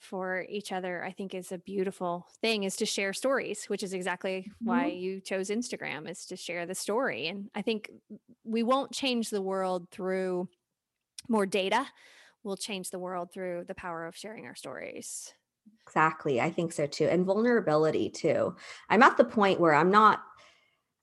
for 0.00 0.46
each 0.48 0.72
other, 0.72 1.04
I 1.04 1.12
think 1.12 1.34
is 1.34 1.52
a 1.52 1.58
beautiful 1.58 2.26
thing 2.40 2.64
is 2.64 2.76
to 2.76 2.86
share 2.86 3.12
stories, 3.12 3.66
which 3.66 3.82
is 3.82 3.92
exactly 3.92 4.46
mm-hmm. 4.48 4.66
why 4.66 4.86
you 4.86 5.20
chose 5.20 5.50
Instagram 5.50 6.10
is 6.10 6.26
to 6.26 6.36
share 6.36 6.66
the 6.66 6.74
story. 6.74 7.28
And 7.28 7.50
I 7.54 7.62
think 7.62 7.90
we 8.42 8.62
won't 8.62 8.92
change 8.92 9.30
the 9.30 9.42
world 9.42 9.88
through 9.90 10.48
more 11.28 11.46
data. 11.46 11.86
We'll 12.42 12.56
change 12.56 12.90
the 12.90 12.98
world 12.98 13.30
through 13.32 13.64
the 13.68 13.74
power 13.74 14.06
of 14.06 14.16
sharing 14.16 14.46
our 14.46 14.54
stories. 14.54 15.32
Exactly. 15.86 16.40
I 16.40 16.50
think 16.50 16.72
so 16.72 16.86
too. 16.86 17.04
And 17.04 17.26
vulnerability 17.26 18.08
too. 18.08 18.56
I'm 18.88 19.02
at 19.02 19.18
the 19.18 19.24
point 19.24 19.60
where 19.60 19.74
I'm 19.74 19.90
not 19.90 20.22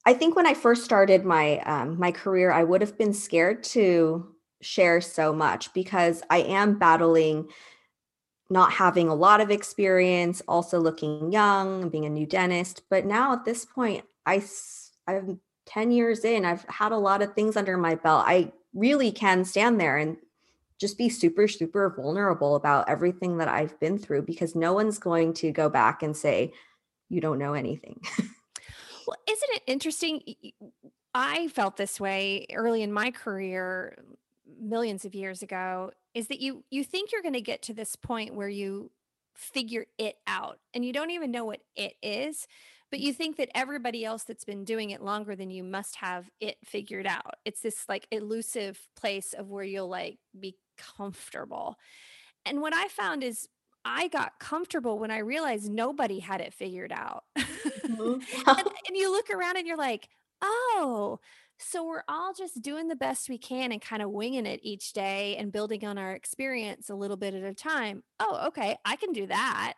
I 0.05 0.13
think 0.13 0.37
when 0.37 0.47
I 0.47 0.53
first 0.53 0.85
started 0.85 1.25
my 1.25 1.59
um, 1.65 1.99
my 1.99 2.13
career, 2.13 2.49
I 2.49 2.63
would 2.63 2.79
have 2.79 2.97
been 2.97 3.13
scared 3.13 3.61
to 3.75 4.33
share 4.61 5.01
so 5.01 5.33
much 5.33 5.73
because 5.73 6.23
I 6.29 6.37
am 6.43 6.79
battling 6.79 7.49
not 8.49 8.71
having 8.71 9.09
a 9.09 9.15
lot 9.15 9.41
of 9.41 9.51
experience, 9.51 10.41
also 10.47 10.79
looking 10.79 11.31
young, 11.31 11.89
being 11.89 12.05
a 12.05 12.09
new 12.09 12.25
dentist. 12.25 12.83
But 12.89 13.05
now 13.05 13.33
at 13.33 13.45
this 13.45 13.65
point, 13.65 14.05
I 14.25 14.43
I'm 15.07 15.39
10 15.65 15.91
years 15.91 16.23
in, 16.25 16.45
I've 16.45 16.65
had 16.69 16.91
a 16.91 16.97
lot 16.97 17.21
of 17.21 17.33
things 17.33 17.57
under 17.57 17.77
my 17.77 17.95
belt. 17.95 18.23
I 18.25 18.51
really 18.73 19.11
can 19.11 19.45
stand 19.45 19.79
there 19.79 19.97
and 19.97 20.17
just 20.79 20.97
be 20.97 21.09
super, 21.09 21.47
super 21.47 21.89
vulnerable 21.89 22.55
about 22.55 22.87
everything 22.87 23.37
that 23.37 23.47
I've 23.47 23.79
been 23.79 23.97
through 23.97 24.23
because 24.23 24.55
no 24.55 24.73
one's 24.73 24.99
going 24.99 25.33
to 25.35 25.51
go 25.51 25.69
back 25.69 26.03
and 26.03 26.15
say, 26.15 26.53
you 27.09 27.19
don't 27.19 27.39
know 27.39 27.53
anything. 27.53 27.99
well, 29.07 29.17
isn't 29.27 29.49
it 29.51 29.63
interesting? 29.65 30.21
I 31.13 31.47
felt 31.47 31.77
this 31.77 31.99
way 31.99 32.45
early 32.53 32.83
in 32.83 32.93
my 32.93 33.11
career, 33.11 33.97
millions 34.61 35.03
of 35.03 35.15
years 35.15 35.41
ago, 35.41 35.91
is 36.17 36.27
that 36.27 36.41
you 36.41 36.63
you 36.71 36.83
think 36.83 37.11
you're 37.11 37.21
going 37.21 37.33
to 37.33 37.41
get 37.41 37.61
to 37.61 37.73
this 37.73 37.95
point 37.95 38.33
where 38.33 38.49
you 38.49 38.91
figure 39.35 39.85
it 39.99 40.15
out 40.25 40.57
and 40.73 40.83
you 40.83 40.91
don't 40.91 41.11
even 41.11 41.29
know 41.29 41.45
what 41.45 41.59
it 41.75 41.93
is 42.01 42.47
but 42.89 42.99
you 42.99 43.13
think 43.13 43.37
that 43.37 43.49
everybody 43.53 44.05
else 44.05 44.23
that's 44.23 44.45
been 44.45 44.63
doing 44.63 44.91
it 44.91 45.01
longer 45.01 45.35
than 45.35 45.51
you 45.51 45.63
must 45.63 45.97
have 45.97 46.29
it 46.39 46.55
figured 46.63 47.05
out. 47.05 47.35
It's 47.43 47.59
this 47.59 47.83
like 47.89 48.07
elusive 48.11 48.79
place 48.95 49.33
of 49.33 49.49
where 49.49 49.63
you'll 49.63 49.89
like 49.89 50.19
be 50.39 50.55
comfortable. 50.77 51.75
And 52.45 52.61
what 52.61 52.73
I 52.73 52.87
found 52.87 53.23
is 53.23 53.49
I 53.83 54.07
got 54.07 54.39
comfortable 54.39 54.99
when 54.99 55.11
I 55.11 55.17
realized 55.19 55.69
nobody 55.69 56.19
had 56.19 56.39
it 56.39 56.53
figured 56.53 56.91
out. 56.91 57.23
Mm-hmm. 57.87 58.49
and, 58.49 58.67
and 58.87 58.97
you 58.97 59.11
look 59.11 59.29
around 59.29 59.57
and 59.57 59.65
you're 59.65 59.77
like, 59.77 60.07
oh, 60.41 61.19
so 61.59 61.83
we're 61.85 62.03
all 62.07 62.33
just 62.33 62.61
doing 62.61 62.87
the 62.87 62.95
best 62.95 63.29
we 63.29 63.37
can 63.37 63.71
and 63.71 63.81
kind 63.81 64.01
of 64.01 64.11
winging 64.11 64.45
it 64.45 64.59
each 64.63 64.93
day 64.93 65.35
and 65.37 65.51
building 65.51 65.85
on 65.85 65.97
our 65.97 66.13
experience 66.13 66.89
a 66.89 66.95
little 66.95 67.17
bit 67.17 67.33
at 67.33 67.43
a 67.43 67.53
time. 67.53 68.03
Oh, 68.19 68.47
okay, 68.47 68.77
I 68.85 68.95
can 68.95 69.11
do 69.11 69.27
that 69.27 69.73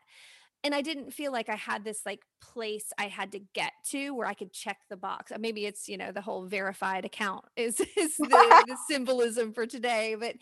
and 0.63 0.75
I 0.75 0.81
didn't 0.81 1.11
feel 1.11 1.31
like 1.31 1.47
I 1.47 1.55
had 1.55 1.83
this 1.83 2.01
like 2.05 2.21
place 2.41 2.91
I 2.97 3.07
had 3.07 3.31
to 3.31 3.39
get 3.53 3.71
to 3.91 4.11
where 4.11 4.27
I 4.27 4.33
could 4.33 4.51
check 4.51 4.77
the 4.89 4.97
box. 4.97 5.31
Uh, 5.31 5.37
maybe 5.39 5.65
it's 5.65 5.87
you 5.87 5.97
know 5.97 6.11
the 6.11 6.21
whole 6.21 6.45
verified 6.45 7.05
account 7.05 7.45
is 7.55 7.79
is 7.97 8.17
the, 8.17 8.63
the 8.67 8.77
symbolism 8.89 9.53
for 9.53 9.65
today. 9.65 10.15
But 10.19 10.35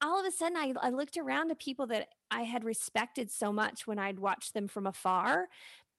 all 0.00 0.20
of 0.20 0.26
a 0.26 0.30
sudden, 0.30 0.56
I, 0.56 0.72
I 0.80 0.90
looked 0.90 1.16
around 1.16 1.48
to 1.48 1.56
people 1.56 1.86
that 1.88 2.08
I 2.30 2.42
had 2.42 2.64
respected 2.64 3.30
so 3.30 3.52
much 3.52 3.86
when 3.86 3.98
I'd 3.98 4.18
watched 4.18 4.54
them 4.54 4.68
from 4.68 4.86
afar. 4.86 5.48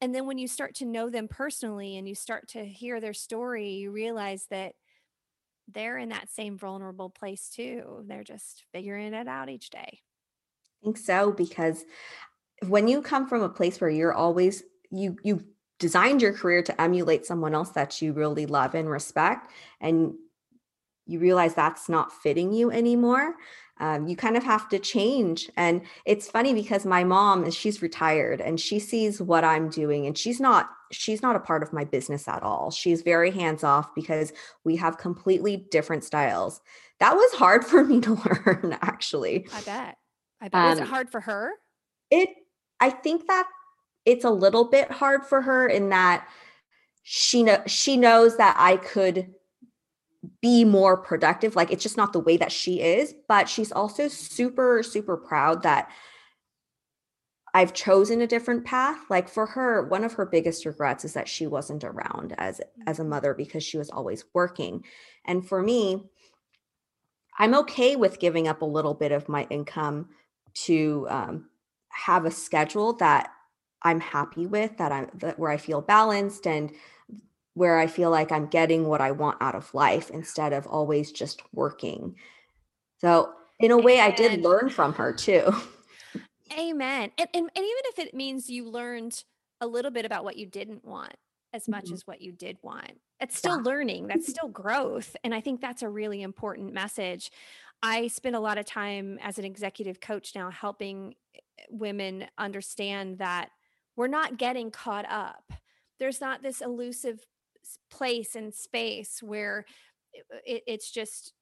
And 0.01 0.13
then 0.13 0.27
when 0.27 0.37
you 0.37 0.47
start 0.47 0.75
to 0.75 0.85
know 0.85 1.09
them 1.09 1.27
personally 1.27 1.97
and 1.97 2.07
you 2.07 2.15
start 2.15 2.49
to 2.49 2.65
hear 2.65 2.99
their 2.99 3.13
story, 3.13 3.71
you 3.71 3.91
realize 3.91 4.47
that 4.49 4.75
they're 5.67 5.97
in 5.97 6.09
that 6.09 6.29
same 6.29 6.57
vulnerable 6.57 7.09
place 7.09 7.49
too. 7.49 8.03
They're 8.07 8.23
just 8.23 8.65
figuring 8.71 9.13
it 9.13 9.27
out 9.27 9.49
each 9.49 9.69
day. 9.69 10.01
I 10.81 10.85
think 10.85 10.97
so 10.97 11.31
because 11.31 11.85
when 12.67 12.87
you 12.87 13.01
come 13.01 13.27
from 13.27 13.43
a 13.43 13.49
place 13.49 13.81
where 13.81 13.89
you're 13.89 14.13
always 14.13 14.63
you 14.91 15.17
you 15.23 15.45
designed 15.79 16.21
your 16.21 16.33
career 16.33 16.63
to 16.63 16.81
emulate 16.81 17.25
someone 17.25 17.55
else 17.55 17.71
that 17.71 18.01
you 18.01 18.13
really 18.13 18.45
love 18.45 18.75
and 18.75 18.89
respect 18.89 19.51
and 19.81 20.15
you 21.05 21.19
realize 21.19 21.53
that's 21.53 21.89
not 21.89 22.11
fitting 22.11 22.53
you 22.53 22.71
anymore 22.71 23.35
um, 23.79 24.07
you 24.07 24.15
kind 24.15 24.37
of 24.37 24.43
have 24.43 24.69
to 24.69 24.79
change. 24.79 25.49
And 25.57 25.81
it's 26.05 26.29
funny 26.29 26.53
because 26.53 26.85
my 26.85 27.03
mom 27.03 27.43
is 27.43 27.53
she's 27.53 27.81
retired 27.81 28.39
and 28.39 28.59
she 28.59 28.79
sees 28.79 29.21
what 29.21 29.43
i'm 29.43 29.69
doing 29.69 30.05
and 30.05 30.17
she's 30.17 30.39
not 30.39 30.69
she's 30.91 31.21
not 31.21 31.35
a 31.35 31.39
part 31.39 31.63
of 31.63 31.73
my 31.73 31.83
business 31.83 32.27
at 32.27 32.43
all. 32.43 32.71
She's 32.71 33.01
very 33.01 33.31
hands 33.31 33.63
off 33.63 33.93
because 33.93 34.31
we 34.63 34.75
have 34.77 34.97
completely 34.97 35.67
different 35.71 36.03
styles. 36.03 36.61
That 36.99 37.15
was 37.15 37.33
hard 37.33 37.65
for 37.65 37.83
me 37.83 38.01
to 38.01 38.13
learn 38.13 38.77
actually. 38.81 39.47
I 39.53 39.61
bet. 39.61 39.97
I 40.41 40.49
bet. 40.49 40.61
Um, 40.61 40.69
was 40.69 40.79
it 40.79 40.83
um, 40.83 40.87
hard 40.87 41.09
for 41.09 41.21
her? 41.21 41.51
it 42.11 42.29
I 42.79 42.89
think 42.89 43.27
that 43.27 43.47
it's 44.05 44.25
a 44.25 44.29
little 44.29 44.65
bit 44.65 44.91
hard 44.91 45.25
for 45.25 45.41
her 45.41 45.67
in 45.67 45.89
that 45.89 46.27
she 47.03 47.43
know 47.43 47.61
she 47.67 47.97
knows 47.97 48.37
that 48.37 48.55
I 48.57 48.77
could 48.77 49.33
be 50.41 50.63
more 50.63 50.97
productive. 50.97 51.55
Like 51.55 51.71
it's 51.71 51.83
just 51.83 51.97
not 51.97 52.13
the 52.13 52.19
way 52.19 52.37
that 52.37 52.51
she 52.51 52.81
is 52.81 53.13
but 53.27 53.49
she's 53.49 53.71
also 53.71 54.07
super 54.07 54.83
super 54.83 55.17
proud 55.17 55.63
that 55.63 55.89
I've 57.53 57.73
chosen 57.73 58.19
a 58.19 58.27
different 58.27 58.65
path. 58.65 58.99
Like 59.09 59.29
for 59.29 59.45
her 59.45 59.87
one 59.87 60.03
of 60.03 60.13
her 60.13 60.25
biggest 60.25 60.65
regrets 60.65 61.05
is 61.05 61.13
that 61.13 61.29
she 61.29 61.47
wasn't 61.47 61.83
around 61.83 62.35
as 62.37 62.61
as 62.85 62.99
a 62.99 63.01
mm-hmm. 63.01 63.11
mother 63.11 63.33
because 63.33 63.63
she 63.63 63.77
was 63.77 63.89
always 63.89 64.25
working. 64.33 64.83
And 65.25 65.47
for 65.47 65.61
me 65.61 66.03
I'm 67.37 67.55
okay 67.55 67.95
with 67.95 68.19
giving 68.19 68.47
up 68.47 68.61
a 68.61 68.65
little 68.65 68.93
bit 68.93 69.11
of 69.11 69.27
my 69.27 69.45
income 69.49 70.09
to 70.65 71.05
um, 71.09 71.49
have 71.89 72.25
a 72.25 72.31
schedule 72.31 72.93
that 72.93 73.31
I'm 73.81 73.99
happy 73.99 74.47
with, 74.47 74.77
that 74.77 74.91
I'm 74.91 75.09
that 75.15 75.37
where 75.37 75.51
I 75.51 75.57
feel 75.57 75.81
balanced 75.81 76.47
and 76.47 76.71
where 77.55 77.79
I 77.79 77.87
feel 77.87 78.11
like 78.11 78.31
I'm 78.31 78.47
getting 78.47 78.85
what 78.85 79.01
I 79.01 79.11
want 79.11 79.37
out 79.41 79.55
of 79.55 79.73
life 79.73 80.11
instead 80.11 80.53
of 80.53 80.67
always 80.67 81.11
just 81.11 81.41
working. 81.53 82.15
So, 82.99 83.31
in 83.59 83.71
a 83.71 83.77
way, 83.77 84.01
I 84.01 84.11
did 84.11 84.41
learn 84.41 84.69
from 84.69 84.93
her 84.93 85.13
too. 85.13 85.53
Amen. 86.57 87.11
And, 87.17 87.29
and, 87.33 87.49
and 87.55 87.57
even 87.57 87.83
if 87.85 87.99
it 87.99 88.13
means 88.13 88.49
you 88.49 88.69
learned 88.69 89.23
a 89.61 89.67
little 89.67 89.91
bit 89.91 90.05
about 90.05 90.23
what 90.25 90.37
you 90.37 90.45
didn't 90.45 90.85
want 90.85 91.15
as 91.53 91.67
much 91.67 91.85
mm-hmm. 91.85 91.93
as 91.93 92.05
what 92.05 92.21
you 92.21 92.33
did 92.33 92.57
want, 92.61 92.91
It's 93.21 93.37
still 93.37 93.57
yeah. 93.57 93.63
learning, 93.63 94.07
that's 94.07 94.27
still 94.29 94.49
growth. 94.49 95.15
And 95.23 95.33
I 95.33 95.39
think 95.39 95.61
that's 95.61 95.81
a 95.81 95.89
really 95.89 96.21
important 96.21 96.73
message. 96.73 97.31
I 97.81 98.07
spend 98.07 98.35
a 98.35 98.41
lot 98.41 98.57
of 98.57 98.65
time 98.65 99.17
as 99.21 99.39
an 99.39 99.45
executive 99.45 100.01
coach 100.01 100.33
now 100.35 100.49
helping 100.49 101.15
eh, 101.33 101.39
women 101.69 102.25
understand 102.37 103.19
that 103.19 103.49
we're 103.95 104.07
not 104.07 104.37
getting 104.37 104.71
caught 104.71 105.09
up. 105.09 105.53
There's 105.99 106.19
not 106.19 106.43
this 106.43 106.59
elusive 106.61 107.25
place 107.89 108.35
and 108.35 108.53
space 108.53 109.21
where 109.21 109.65
it, 110.45 110.63
it's 110.67 110.91
just 110.91 111.33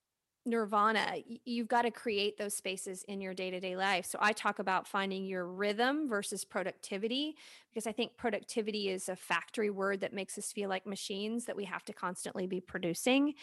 nirvana. 0.46 1.16
You've 1.44 1.68
got 1.68 1.82
to 1.82 1.90
create 1.90 2.36
those 2.36 2.54
spaces 2.54 3.02
in 3.08 3.20
your 3.20 3.32
day-to-day 3.32 3.76
life. 3.76 4.04
So 4.04 4.18
i 4.20 4.32
talk 4.32 4.58
about 4.58 4.86
finding 4.86 5.24
your 5.24 5.46
rhythm 5.46 6.08
versus 6.08 6.44
productivity 6.44 7.34
because 7.70 7.86
i 7.86 7.92
think 7.92 8.16
productivity 8.16 8.90
is 8.90 9.08
a 9.08 9.16
factory 9.16 9.70
word 9.70 10.00
that 10.00 10.12
makes 10.12 10.36
us 10.36 10.52
feel 10.52 10.68
like 10.68 10.86
machines 10.86 11.46
that 11.46 11.56
we 11.56 11.64
have 11.64 11.84
to 11.84 11.92
constantly 11.92 12.46
be 12.46 12.60
producing. 12.60 13.34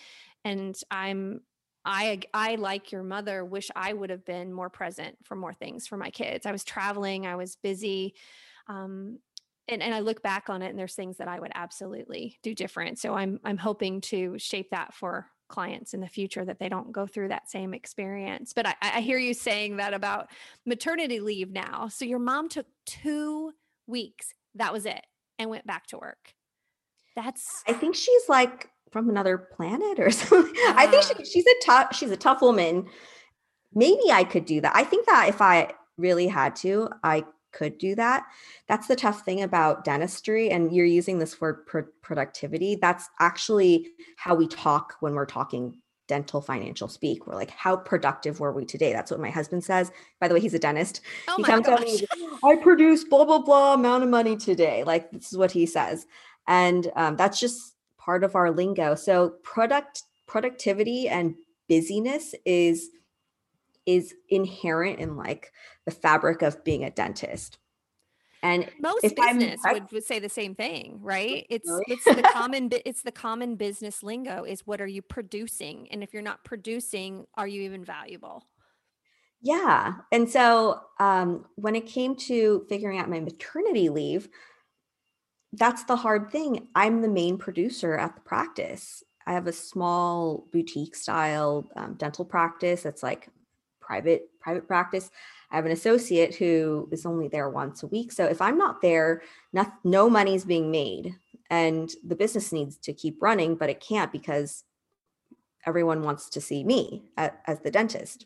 And 0.46 0.80
i'm 0.92 1.42
i 1.86 2.20
i 2.36 2.56
like 2.56 2.92
your 2.92 3.04
mother 3.04 3.44
wish 3.44 3.72
i 3.76 3.92
would 3.94 4.12
have 4.12 4.24
been 4.24 4.54
more 4.54 4.70
present 4.70 5.18
for 5.24 5.36
more 5.36 5.54
things 5.54 5.88
for 5.88 5.98
my 5.98 6.12
kids. 6.12 6.46
I 6.46 6.52
was 6.52 6.64
traveling 6.64 7.26
i 7.26 7.36
was 7.36 7.56
busy 7.56 8.14
um, 8.68 9.18
and, 9.72 9.82
and 9.82 9.96
I 9.96 10.02
look 10.02 10.22
back 10.22 10.50
on 10.50 10.62
it 10.62 10.70
and 10.70 10.78
there's 10.78 10.96
things 10.96 11.18
that 11.18 11.28
I 11.28 11.40
would 11.40 11.52
absolutely 11.56 12.38
do 12.44 12.54
different. 12.54 13.00
So 13.00 13.16
I'm 13.16 13.40
I'm 13.44 13.58
hoping 13.58 14.02
to 14.02 14.38
shape 14.38 14.70
that 14.72 14.94
for 14.94 15.28
clients 15.48 15.94
in 15.94 16.02
the 16.02 16.08
future 16.08 16.46
that 16.46 16.60
they 16.60 16.70
don't 16.70 16.92
go 16.92 17.08
through 17.08 17.30
that 17.30 17.50
same 17.50 17.74
experience. 17.74 18.54
But 18.54 18.68
I, 18.68 18.76
I 18.82 19.02
hear 19.02 19.18
you 19.18 19.34
saying 19.34 19.78
that 19.78 19.94
about 19.94 20.30
maternity 20.66 21.20
leave 21.20 21.52
now. 21.52 21.88
So 21.88 22.06
your 22.06 22.20
mom 22.20 22.50
took 22.50 22.68
two 22.86 23.54
weeks. 23.88 24.34
That 24.56 24.74
was 24.74 24.86
it, 24.86 25.06
and 25.40 25.50
went 25.50 25.66
back 25.66 25.88
to 25.88 25.98
work. 25.98 26.34
That's 27.16 27.64
I 27.68 27.74
think 27.74 27.96
she's 27.96 28.28
like 28.28 28.70
from 28.92 29.10
another 29.10 29.38
planet 29.38 30.00
or 30.00 30.12
something. 30.12 30.54
Yeah. 30.56 30.74
I 30.76 30.88
think 30.88 31.04
she, 31.04 31.26
she's 31.26 31.48
a 31.48 31.66
tough 31.66 31.96
she's 31.96 32.12
a 32.12 32.18
tough 32.18 32.42
woman. 32.42 32.88
Maybe 33.74 34.12
I 34.12 34.26
could 34.26 34.46
do 34.46 34.60
that. 34.62 34.76
I 34.76 34.84
think 34.84 35.06
that 35.06 35.30
if 35.30 35.42
I 35.42 35.72
really 35.98 36.28
had 36.28 36.58
to, 36.58 36.90
I 37.04 37.24
could 37.52 37.78
do 37.78 37.96
that. 37.96 38.26
That's 38.68 38.88
the 38.88 38.96
tough 38.96 39.24
thing 39.24 39.42
about 39.42 39.84
dentistry. 39.84 40.50
And 40.50 40.74
you're 40.74 40.86
using 40.86 41.20
this 41.20 41.40
word 41.40 41.66
productivity. 42.02 42.76
That's 42.76 43.10
actually 43.20 43.88
how 44.16 44.36
we 44.36 44.48
talk 44.48 44.96
when 45.00 45.14
we're 45.14 45.26
talking 45.26 45.78
dental 46.08 46.42
financial 46.42 46.90
speak. 46.90 47.26
We're 47.26 47.36
like, 47.36 47.52
how 47.52 47.78
productive 47.78 48.42
were 48.42 48.52
we 48.52 48.66
today? 48.66 48.92
That's 48.92 49.12
what 49.12 49.22
my 49.22 49.30
husband 49.30 49.64
says. 49.64 49.92
By 50.20 50.28
the 50.28 50.34
way, 50.34 50.42
he's 50.42 50.54
a 50.54 50.60
dentist. 50.60 51.02
Oh 51.30 51.38
he 51.38 51.44
comes 51.44 51.66
gosh. 51.66 51.82
me, 51.82 52.06
I 52.44 52.58
produced 52.58 53.10
blah, 53.10 53.24
blah, 53.24 53.40
blah 53.40 53.76
amount 53.76 54.04
of 54.04 54.10
money 54.10 54.36
today. 54.36 54.84
Like 54.84 55.10
this 55.12 55.32
is 55.32 55.38
what 55.38 55.52
he 55.52 55.66
says. 55.66 56.06
And 56.48 56.92
um, 56.98 57.16
that's 57.16 57.40
just 57.40 57.76
part 57.98 58.24
of 58.24 58.36
our 58.36 58.52
lingo. 58.52 58.96
So 58.96 59.36
product 59.44 60.04
productivity 60.28 61.08
and 61.08 61.36
busyness 61.70 62.36
is 62.46 62.90
is 63.86 64.14
inherent 64.30 65.00
in 65.00 65.16
like 65.16 65.52
the 65.86 65.92
fabric 65.92 66.42
of 66.42 66.64
being 66.64 66.84
a 66.84 66.92
dentist. 66.92 67.58
And 68.44 68.68
most 68.80 69.02
business 69.02 69.60
would, 69.66 69.92
would 69.92 70.04
say 70.04 70.18
the 70.18 70.30
same 70.30 70.56
thing, 70.56 71.00
right? 71.02 71.46
It's 71.50 71.70
it's 71.88 72.04
the 72.04 72.24
common 72.34 72.72
it's 72.86 73.04
the 73.04 73.12
common 73.12 73.56
business 73.56 74.02
lingo 74.02 74.44
is 74.44 74.66
what 74.66 74.82
are 74.82 74.88
you 74.88 75.04
producing? 75.04 75.88
And 75.92 76.02
if 76.02 76.12
you're 76.12 76.24
not 76.24 76.44
producing, 76.44 77.26
are 77.36 77.48
you 77.48 77.62
even 77.62 77.86
valuable? 77.86 78.48
Yeah. 79.42 79.94
And 80.12 80.30
so 80.30 80.82
um, 81.00 81.46
when 81.56 81.76
it 81.76 81.88
came 81.88 82.16
to 82.28 82.66
figuring 82.70 83.00
out 83.00 83.10
my 83.10 83.20
maternity 83.20 83.90
leave, 83.90 84.30
that's 85.54 85.84
the 85.84 85.96
hard 85.96 86.32
thing. 86.32 86.68
I'm 86.76 87.02
the 87.02 87.10
main 87.10 87.38
producer 87.38 87.96
at 87.96 88.16
the 88.16 88.22
practice. 88.22 89.04
I 89.28 89.34
have 89.34 89.48
a 89.48 89.54
small 89.54 90.48
boutique 90.52 90.96
style 90.96 91.70
um, 91.76 91.96
dental 91.96 92.26
practice 92.26 92.84
that's 92.84 93.04
like 93.04 93.30
private 93.82 94.30
private 94.40 94.68
practice. 94.68 95.10
I 95.52 95.58
have 95.58 95.66
an 95.66 95.72
associate 95.72 96.36
who 96.36 96.88
is 96.92 97.06
only 97.06 97.28
there 97.28 97.50
once 97.50 97.84
a 97.84 97.88
week. 97.88 98.12
So 98.12 98.26
if 98.26 98.42
I'm 98.42 98.58
not 98.58 98.82
there, 98.82 99.22
no, 99.52 99.66
no 99.84 100.10
money's 100.10 100.46
being 100.46 100.72
made 100.72 101.16
and 101.50 101.92
the 102.06 102.16
business 102.16 102.54
needs 102.54 102.78
to 102.78 102.94
keep 102.94 103.22
running, 103.22 103.56
but 103.56 103.70
it 103.70 103.82
can't 103.82 104.12
because 104.12 104.64
everyone 105.66 106.04
wants 106.04 106.30
to 106.30 106.42
see 106.42 106.64
me 106.64 107.04
as 107.18 107.60
the 107.60 107.70
dentist. 107.70 108.26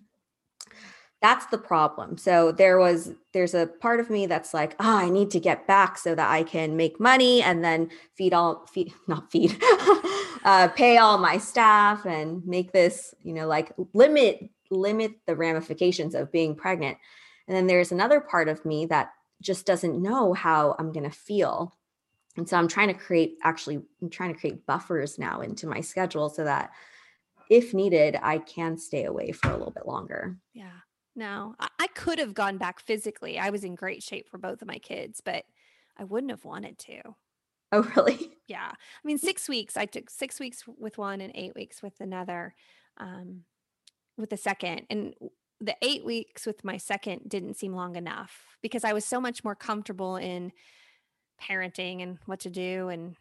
That's 1.22 1.48
the 1.48 1.58
problem. 1.58 2.18
So 2.18 2.52
there 2.52 2.78
was 2.78 3.14
there's 3.34 3.56
a 3.56 3.66
part 3.66 4.00
of 4.00 4.12
me 4.12 4.28
that's 4.28 4.54
like, 4.54 4.76
oh, 4.80 4.98
I 4.98 5.10
need 5.10 5.32
to 5.32 5.40
get 5.40 5.66
back 5.66 5.98
so 5.98 6.14
that 6.14 6.30
I 6.30 6.44
can 6.44 6.78
make 6.78 7.00
money 7.00 7.42
and 7.42 7.64
then 7.64 7.90
feed 8.16 8.34
all 8.34 8.68
feed 8.68 8.94
not 9.08 9.32
feed 9.32 9.58
uh, 10.44 10.70
pay 10.76 10.98
all 10.98 11.18
my 11.18 11.40
staff 11.40 12.06
and 12.06 12.46
make 12.46 12.74
this, 12.74 13.16
you 13.24 13.34
know, 13.34 13.48
like 13.48 13.72
limit 13.94 14.50
limit 14.70 15.14
the 15.26 15.36
ramifications 15.36 16.16
of 16.16 16.32
being 16.32 16.56
pregnant. 16.56 16.98
And 17.48 17.56
then 17.56 17.68
there's 17.68 17.92
another 17.92 18.20
part 18.20 18.48
of 18.48 18.66
me 18.66 18.86
that 18.88 19.12
just 19.42 19.66
doesn't 19.66 20.02
know 20.02 20.34
how 20.34 20.76
I'm 20.80 20.92
going 20.92 21.10
to 21.10 21.16
feel. 21.16 21.76
And 22.38 22.48
so 22.50 22.58
I'm 22.58 22.68
trying 22.68 22.88
to 22.88 22.94
create 22.94 23.38
actually 23.44 23.82
I'm 24.02 24.10
trying 24.10 24.34
to 24.34 24.40
create 24.40 24.66
buffers 24.66 25.18
now 25.18 25.42
into 25.42 25.68
my 25.68 25.82
schedule 25.82 26.30
so 26.30 26.44
that 26.44 26.72
if 27.50 27.74
needed, 27.74 28.18
I 28.22 28.40
can 28.40 28.78
stay 28.78 29.06
away 29.06 29.32
for 29.32 29.50
a 29.50 29.58
little 29.58 29.72
bit 29.72 29.88
longer. 29.88 30.38
Yeah. 30.54 30.72
No, 31.16 31.56
I 31.80 31.88
could 31.88 32.20
have 32.20 32.34
gone 32.34 32.58
back 32.58 32.80
physically. 32.82 33.40
I 33.40 33.50
was 33.50 33.64
in 33.64 33.76
great 33.76 34.04
shape 34.04 34.28
for 34.28 34.38
both 34.38 34.62
of 34.62 34.68
my 34.68 34.80
kids, 34.80 35.22
but 35.24 35.46
I 35.98 36.04
wouldn't 36.04 36.32
have 36.32 36.44
wanted 36.44 36.78
to. 36.80 37.16
Oh, 37.72 37.90
really? 37.96 38.32
Yeah. 38.48 38.70
I 38.72 38.78
mean, 39.04 39.18
six 39.18 39.50
weeks. 39.50 39.76
I 39.76 39.88
took 39.88 40.08
six 40.08 40.40
weeks 40.40 40.66
with 40.68 41.00
one 41.00 41.20
and 41.20 41.32
eight 41.34 41.56
weeks 41.56 41.82
with 41.82 42.00
another. 42.00 42.54
Um, 42.98 43.42
with 44.18 44.30
the 44.30 44.38
second 44.38 44.84
and 44.90 45.14
the 45.62 45.76
eight 45.82 46.06
weeks 46.06 46.46
with 46.46 46.64
my 46.64 46.78
second 46.78 47.22
didn't 47.28 47.56
seem 47.56 47.74
long 47.74 47.96
enough 47.96 48.58
because 48.62 48.84
I 48.84 48.94
was 48.94 49.06
so 49.06 49.22
much 49.22 49.44
more 49.44 49.56
comfortable 49.56 50.18
in 50.18 50.52
parenting 51.42 52.04
and 52.04 52.18
what 52.26 52.42
to 52.42 52.50
do. 52.50 52.90
And 52.90 53.16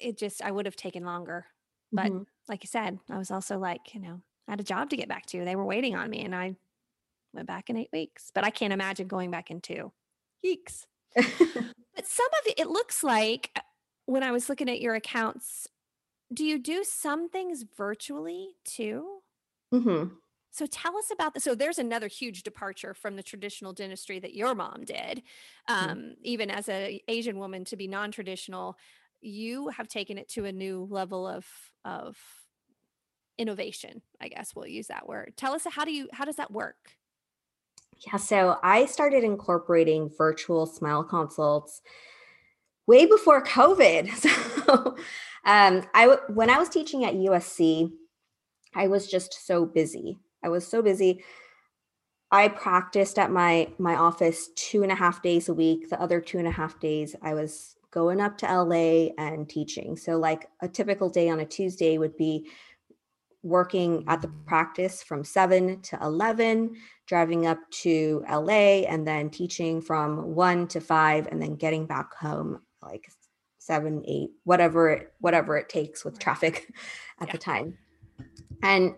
it 0.00 0.18
just, 0.18 0.42
I 0.42 0.50
would 0.50 0.66
have 0.66 0.76
taken 0.76 1.04
longer. 1.04 1.46
But 1.92 2.06
mm-hmm. 2.06 2.22
like 2.48 2.64
you 2.64 2.68
said, 2.68 2.98
I 3.10 3.18
was 3.18 3.30
also 3.30 3.58
like, 3.58 3.94
you 3.94 4.00
know, 4.00 4.20
I 4.48 4.52
had 4.52 4.60
a 4.60 4.64
job 4.64 4.90
to 4.90 4.96
get 4.96 5.08
back 5.08 5.26
to. 5.26 5.44
They 5.44 5.56
were 5.56 5.64
waiting 5.64 5.94
on 5.94 6.10
me 6.10 6.24
and 6.24 6.34
I 6.34 6.56
went 7.32 7.46
back 7.46 7.70
in 7.70 7.76
eight 7.76 7.90
weeks. 7.92 8.30
But 8.34 8.44
I 8.44 8.50
can't 8.50 8.72
imagine 8.72 9.06
going 9.06 9.30
back 9.30 9.50
in 9.50 9.60
two. 9.60 9.92
weeks. 10.42 10.86
but 11.14 11.26
some 11.26 12.26
of 12.26 12.46
it, 12.46 12.54
it 12.58 12.68
looks 12.68 13.02
like 13.02 13.50
uh, 13.56 13.60
when 14.06 14.22
I 14.22 14.32
was 14.32 14.48
looking 14.48 14.68
at 14.68 14.80
your 14.80 14.94
accounts, 14.94 15.68
do 16.32 16.44
you 16.44 16.58
do 16.58 16.82
some 16.84 17.28
things 17.28 17.64
virtually 17.76 18.56
too? 18.64 19.15
Mm-hmm. 19.76 20.14
So 20.50 20.66
tell 20.66 20.96
us 20.96 21.10
about 21.12 21.34
this. 21.34 21.44
So 21.44 21.54
there's 21.54 21.78
another 21.78 22.08
huge 22.08 22.42
departure 22.42 22.94
from 22.94 23.16
the 23.16 23.22
traditional 23.22 23.74
dentistry 23.74 24.18
that 24.20 24.34
your 24.34 24.54
mom 24.54 24.84
did. 24.86 25.22
Mm-hmm. 25.68 25.74
Um, 25.74 25.98
mm-hmm. 25.98 26.10
Even 26.22 26.50
as 26.50 26.68
an 26.68 26.98
Asian 27.08 27.38
woman 27.38 27.64
to 27.66 27.76
be 27.76 27.86
non-traditional, 27.86 28.78
you 29.20 29.68
have 29.68 29.88
taken 29.88 30.18
it 30.18 30.28
to 30.30 30.44
a 30.44 30.52
new 30.52 30.86
level 30.90 31.26
of 31.26 31.46
of 31.84 32.16
innovation. 33.38 34.02
I 34.20 34.28
guess 34.28 34.54
we'll 34.54 34.66
use 34.66 34.86
that 34.86 35.06
word. 35.06 35.34
Tell 35.36 35.52
us 35.52 35.66
how 35.70 35.84
do 35.84 35.92
you 35.92 36.08
how 36.12 36.24
does 36.24 36.36
that 36.36 36.50
work? 36.50 36.76
Yeah, 38.06 38.16
so 38.16 38.58
I 38.62 38.86
started 38.86 39.24
incorporating 39.24 40.10
virtual 40.16 40.66
smile 40.66 41.04
consults 41.04 41.80
way 42.86 43.06
before 43.06 43.44
COVID. 43.44 44.10
So 44.66 44.96
um, 45.44 45.84
I 45.94 46.16
when 46.28 46.50
I 46.50 46.58
was 46.58 46.68
teaching 46.68 47.04
at 47.04 47.14
USC 47.14 47.92
I 48.76 48.88
was 48.88 49.08
just 49.08 49.46
so 49.46 49.64
busy. 49.64 50.18
I 50.44 50.50
was 50.50 50.66
so 50.66 50.82
busy. 50.82 51.24
I 52.30 52.48
practiced 52.48 53.18
at 53.18 53.30
my 53.30 53.72
my 53.78 53.96
office 53.96 54.50
two 54.54 54.82
and 54.82 54.92
a 54.92 54.96
half 54.96 55.22
days 55.22 55.48
a 55.48 55.54
week. 55.54 55.88
The 55.88 56.00
other 56.00 56.20
two 56.20 56.38
and 56.38 56.46
a 56.46 56.52
half 56.52 56.78
days, 56.78 57.16
I 57.22 57.34
was 57.34 57.76
going 57.90 58.20
up 58.20 58.36
to 58.38 58.46
LA 58.46 59.08
and 59.16 59.48
teaching. 59.48 59.96
So, 59.96 60.18
like 60.18 60.48
a 60.60 60.68
typical 60.68 61.08
day 61.08 61.30
on 61.30 61.40
a 61.40 61.46
Tuesday 61.46 61.96
would 61.96 62.16
be 62.16 62.48
working 63.42 64.04
at 64.08 64.20
the 64.20 64.28
practice 64.44 65.02
from 65.04 65.22
7 65.22 65.80
to 65.80 65.98
11 66.02 66.74
driving 67.06 67.46
up 67.46 67.58
to 67.70 68.24
LA 68.28 68.82
and 68.82 69.06
then 69.06 69.30
teaching 69.30 69.80
from 69.80 70.34
1 70.34 70.66
to 70.66 70.80
5 70.80 71.28
and 71.30 71.40
then 71.40 71.54
getting 71.54 71.86
back 71.86 72.12
home 72.14 72.60
like 72.82 73.08
7 73.58 74.02
8 74.04 74.30
whatever 74.42 74.90
it 74.90 75.12
whatever 75.20 75.56
it 75.56 75.68
takes 75.68 76.04
with 76.04 76.18
traffic 76.18 76.74
at 77.20 77.28
yeah. 77.28 77.32
the 77.32 77.38
time 77.38 77.78
and 78.62 78.94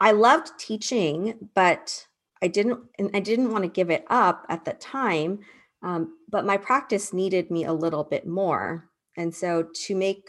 I 0.00 0.12
loved 0.12 0.58
teaching, 0.58 1.48
but 1.54 2.06
I 2.42 2.48
didn't 2.48 2.80
and 2.98 3.10
I 3.14 3.20
didn't 3.20 3.50
want 3.50 3.64
to 3.64 3.70
give 3.70 3.90
it 3.90 4.04
up 4.08 4.46
at 4.48 4.64
the 4.64 4.72
time. 4.74 5.40
Um, 5.82 6.18
but 6.28 6.44
my 6.44 6.56
practice 6.56 7.12
needed 7.12 7.50
me 7.50 7.64
a 7.64 7.72
little 7.72 8.04
bit 8.04 8.26
more. 8.26 8.88
And 9.16 9.34
so 9.34 9.68
to 9.86 9.94
make 9.94 10.28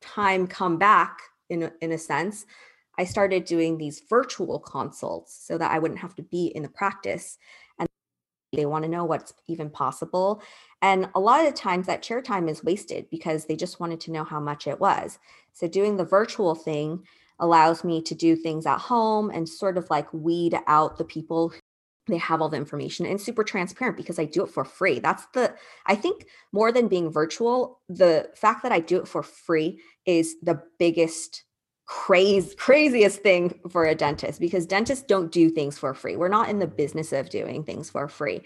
time 0.00 0.46
come 0.46 0.78
back 0.78 1.18
in 1.48 1.70
in 1.80 1.92
a 1.92 1.98
sense, 1.98 2.46
I 2.98 3.04
started 3.04 3.44
doing 3.44 3.78
these 3.78 4.02
virtual 4.08 4.58
consults 4.58 5.38
so 5.46 5.58
that 5.58 5.70
I 5.70 5.78
wouldn't 5.78 6.00
have 6.00 6.14
to 6.16 6.22
be 6.22 6.46
in 6.46 6.62
the 6.62 6.68
practice. 6.68 7.38
And 7.78 7.88
they 8.52 8.66
want 8.66 8.84
to 8.84 8.90
know 8.90 9.04
what's 9.04 9.34
even 9.46 9.70
possible. 9.70 10.42
And 10.82 11.08
a 11.14 11.20
lot 11.20 11.40
of 11.40 11.46
the 11.46 11.58
times 11.58 11.86
that 11.86 12.02
chair 12.02 12.22
time 12.22 12.48
is 12.48 12.64
wasted 12.64 13.08
because 13.10 13.44
they 13.44 13.56
just 13.56 13.80
wanted 13.80 14.00
to 14.00 14.12
know 14.12 14.24
how 14.24 14.40
much 14.40 14.66
it 14.66 14.80
was. 14.80 15.18
So 15.52 15.68
doing 15.68 15.96
the 15.96 16.04
virtual 16.04 16.54
thing 16.54 17.04
allows 17.38 17.84
me 17.84 18.02
to 18.02 18.14
do 18.14 18.36
things 18.36 18.66
at 18.66 18.78
home 18.78 19.30
and 19.30 19.48
sort 19.48 19.76
of 19.76 19.88
like 19.90 20.12
weed 20.12 20.58
out 20.66 20.98
the 20.98 21.04
people 21.04 21.52
they 22.06 22.18
have 22.18 22.42
all 22.42 22.48
the 22.48 22.56
information 22.56 23.06
and 23.06 23.20
super 23.20 23.44
transparent 23.44 23.96
because 23.96 24.18
I 24.18 24.24
do 24.24 24.42
it 24.42 24.50
for 24.50 24.64
free. 24.64 24.98
That's 24.98 25.26
the 25.32 25.54
I 25.86 25.94
think 25.94 26.26
more 26.52 26.72
than 26.72 26.88
being 26.88 27.10
virtual, 27.10 27.80
the 27.88 28.30
fact 28.34 28.62
that 28.62 28.72
I 28.72 28.80
do 28.80 28.98
it 28.98 29.08
for 29.08 29.22
free 29.22 29.80
is 30.06 30.36
the 30.42 30.60
biggest 30.78 31.44
crazy 31.86 32.54
craziest 32.56 33.22
thing 33.22 33.58
for 33.70 33.84
a 33.84 33.94
dentist 33.94 34.40
because 34.40 34.66
dentists 34.66 35.04
don't 35.04 35.32
do 35.32 35.50
things 35.50 35.78
for 35.78 35.94
free. 35.94 36.16
We're 36.16 36.28
not 36.28 36.48
in 36.48 36.58
the 36.58 36.66
business 36.66 37.12
of 37.12 37.30
doing 37.30 37.64
things 37.64 37.90
for 37.90 38.08
free. 38.08 38.42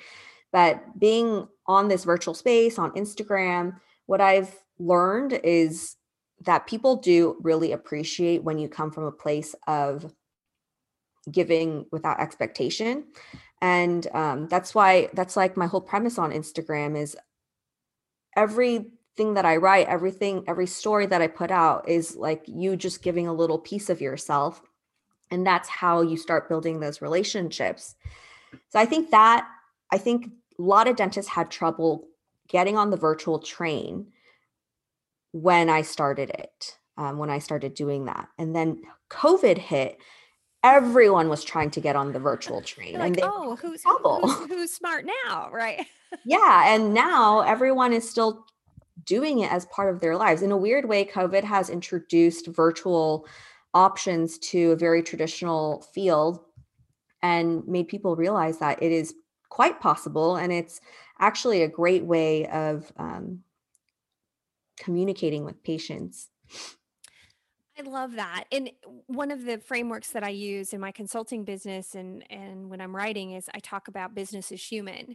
But 0.55 0.99
being 0.99 1.47
on 1.67 1.89
this 1.89 2.05
virtual 2.05 2.33
space 2.33 2.79
on 2.79 2.93
Instagram, 2.93 3.81
what 4.07 4.23
I've 4.23 4.55
learned 4.79 5.35
is 5.45 5.97
that 6.47 6.67
people 6.67 6.97
do 6.97 7.37
really 7.43 7.73
appreciate 7.73 8.43
when 8.43 8.59
you 8.59 8.69
come 8.69 8.91
from 8.91 9.05
a 9.05 9.13
place 9.13 9.55
of 9.67 10.15
giving 11.31 11.87
without 11.91 12.21
expectation 12.21 13.05
and 13.63 14.07
um, 14.13 14.47
that's 14.49 14.75
why 14.75 15.09
that's 15.15 15.39
like 15.39 15.57
my 15.57 15.67
whole 15.67 15.81
premise 15.81 16.19
on 16.19 16.33
instagram 16.33 17.01
is 17.01 17.17
everything 18.37 19.35
that 19.35 19.45
I 19.45 19.57
write, 19.57 19.89
everything, 19.89 20.45
every 20.47 20.67
story 20.67 21.07
that 21.07 21.23
I 21.23 21.27
put 21.27 21.51
out 21.51 21.89
is 21.89 22.17
like 22.17 22.45
you 22.47 22.77
just 22.77 23.03
giving 23.03 23.29
a 23.29 23.33
little 23.35 23.59
piece 23.59 23.91
of 23.91 24.01
yourself. 24.01 24.63
And 25.31 25.47
that's 25.47 25.69
how 25.69 26.03
you 26.03 26.17
start 26.17 26.49
building 26.49 26.81
those 26.81 27.01
relationships. 27.01 27.95
So 28.69 28.79
I 28.79 28.87
think 28.87 29.11
that, 29.11 29.49
I 29.91 29.99
think 29.99 30.31
a 30.59 30.63
lot 30.63 30.89
of 30.89 30.97
dentists 30.97 31.31
had 31.31 31.51
trouble 31.51 32.09
getting 32.49 32.77
on 32.77 32.91
the 32.91 32.97
virtual 32.97 33.39
train 33.39 34.07
when 35.33 35.69
I 35.69 35.83
started 35.83 36.31
it, 36.31 36.79
um, 36.97 37.19
when 37.19 37.31
I 37.31 37.39
started 37.39 37.75
doing 37.75 38.05
that. 38.05 38.29
And 38.39 38.55
then 38.55 38.83
COVID 39.11 39.59
hit. 39.59 39.99
Everyone 40.63 41.29
was 41.29 41.45
trying 41.45 41.71
to 41.73 41.81
get 41.81 41.97
on 41.97 42.13
the 42.13 42.19
virtual 42.19 42.63
train. 42.63 42.95
Like, 42.95 43.07
and 43.07 43.15
they 43.17 43.23
oh, 43.23 43.57
who's, 43.57 43.83
who's, 43.83 44.35
who's 44.49 44.73
smart 44.73 45.07
now, 45.25 45.51
right? 45.53 45.87
yeah. 46.25 46.75
And 46.75 46.95
now 46.95 47.41
everyone 47.41 47.93
is 47.93 48.09
still 48.09 48.47
doing 49.05 49.41
it 49.41 49.53
as 49.53 49.67
part 49.67 49.93
of 49.93 50.01
their 50.01 50.17
lives. 50.17 50.43
In 50.43 50.53
a 50.53 50.57
weird 50.57 50.89
way, 50.89 51.05
COVID 51.05 51.45
has 51.45 51.69
introduced 51.69 52.47
virtual 52.47 53.27
options 53.75 54.39
to 54.39 54.73
a 54.73 54.77
very 54.77 55.03
traditional 55.03 55.83
field 55.93 56.41
and 57.23 57.67
made 57.67 57.89
people 57.89 58.17
realize 58.17 58.59
that 58.59 58.83
it 58.83 58.93
is 58.93 59.15
quite 59.55 59.79
possible 59.79 60.35
and 60.35 60.53
it's 60.53 60.81
actually 61.21 61.63
a 61.63 61.69
great 61.69 62.05
way 62.05 62.45
of 62.49 62.93
um, 62.97 63.39
communicating 64.77 65.45
with 65.45 65.63
patients. 65.63 66.29
I 67.79 67.83
love 67.83 68.17
that. 68.17 68.47
And 68.51 68.73
one 69.07 69.31
of 69.31 69.45
the 69.45 69.59
frameworks 69.59 70.11
that 70.11 70.25
I 70.25 70.31
use 70.31 70.73
in 70.73 70.81
my 70.81 70.91
consulting 70.91 71.45
business 71.45 71.95
and 71.95 72.25
and 72.33 72.69
when 72.69 72.81
I'm 72.81 72.97
writing 72.97 73.31
is 73.31 73.49
I 73.55 73.61
talk 73.61 73.87
about 73.87 74.13
business 74.13 74.51
as 74.51 74.61
human 74.61 75.15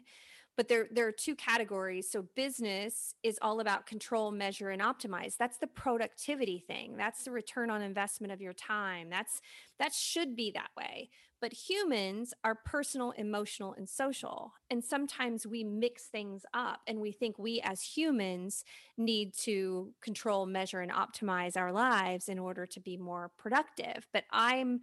but 0.55 0.67
there 0.67 0.87
there 0.91 1.07
are 1.07 1.11
two 1.13 1.35
categories 1.35 2.09
so 2.11 2.25
business 2.35 3.15
is 3.23 3.39
all 3.41 3.61
about 3.61 3.85
control 3.85 4.29
measure 4.29 4.71
and 4.71 4.81
optimize 4.81 5.37
that's 5.37 5.57
the 5.57 5.67
productivity 5.67 6.63
thing 6.67 6.97
that's 6.97 7.23
the 7.23 7.31
return 7.31 7.69
on 7.69 7.81
investment 7.81 8.33
of 8.33 8.41
your 8.41 8.51
time 8.51 9.09
that's 9.09 9.39
that 9.79 9.93
should 9.93 10.35
be 10.35 10.51
that 10.51 10.69
way 10.77 11.09
but 11.41 11.53
humans 11.53 12.33
are 12.43 12.55
personal 12.55 13.11
emotional 13.11 13.73
and 13.73 13.87
social 13.87 14.53
and 14.69 14.83
sometimes 14.83 15.45
we 15.45 15.63
mix 15.63 16.03
things 16.03 16.45
up 16.53 16.81
and 16.87 16.99
we 16.99 17.11
think 17.11 17.37
we 17.37 17.61
as 17.61 17.81
humans 17.81 18.63
need 18.97 19.33
to 19.33 19.93
control 20.01 20.45
measure 20.45 20.81
and 20.81 20.91
optimize 20.91 21.57
our 21.57 21.71
lives 21.71 22.29
in 22.29 22.39
order 22.39 22.65
to 22.65 22.79
be 22.79 22.97
more 22.97 23.31
productive 23.37 24.07
but 24.13 24.23
i'm 24.31 24.79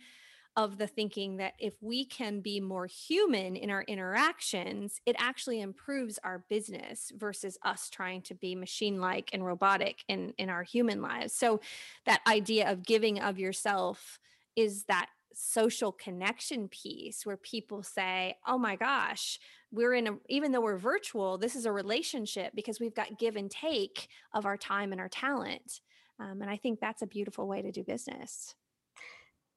of 0.57 0.79
the 0.79 0.87
thinking 0.87 1.37
that 1.37 1.53
if 1.59 1.75
we 1.83 2.05
can 2.05 2.41
be 2.41 2.61
more 2.61 2.87
human 2.87 3.57
in 3.57 3.71
our 3.71 3.83
interactions, 3.83 5.01
it 5.05 5.15
actually 5.19 5.61
improves 5.61 6.19
our 6.25 6.45
business 6.49 7.13
versus 7.15 7.59
us 7.63 7.91
trying 7.91 8.23
to 8.23 8.35
be 8.35 8.55
machine 8.55 8.99
like 8.99 9.29
and 9.35 9.45
robotic 9.45 10.03
in, 10.09 10.33
in 10.39 10.49
our 10.49 10.63
human 10.63 11.03
lives. 11.03 11.35
So, 11.35 11.61
that 12.07 12.23
idea 12.27 12.71
of 12.71 12.87
giving 12.87 13.21
of 13.21 13.39
yourself 13.39 14.19
is 14.57 14.85
that 14.85 15.09
social 15.39 15.93
connection 15.93 16.69
piece 16.69 17.27
where 17.27 17.37
people 17.37 17.83
say, 17.83 18.37
oh 18.47 18.59
my 18.59 18.77
gosh, 18.77 19.39
we're 19.71 19.95
in 19.95 20.07
a, 20.07 20.17
even 20.29 20.53
though 20.53 20.61
we're 20.61 20.79
virtual, 20.79 21.39
this 21.39 21.55
is 21.55 21.67
a 21.67 21.73
relationship 21.73 22.53
because 22.55 22.81
we've 22.81 22.95
got 22.95 23.19
give 23.19 23.37
and 23.37 23.51
take 23.51 24.09
of 24.33 24.47
our 24.47 24.57
time 24.57 24.93
and 24.93 25.01
our 25.01 25.09
talent. 25.09 25.81
Um, 26.19 26.41
and 26.41 26.51
I 26.51 26.57
think 26.57 26.81
that's 26.81 27.03
a 27.03 27.07
beautiful 27.07 27.47
way 27.47 27.63
to 27.63 27.71
do 27.71 27.85
business 27.85 28.55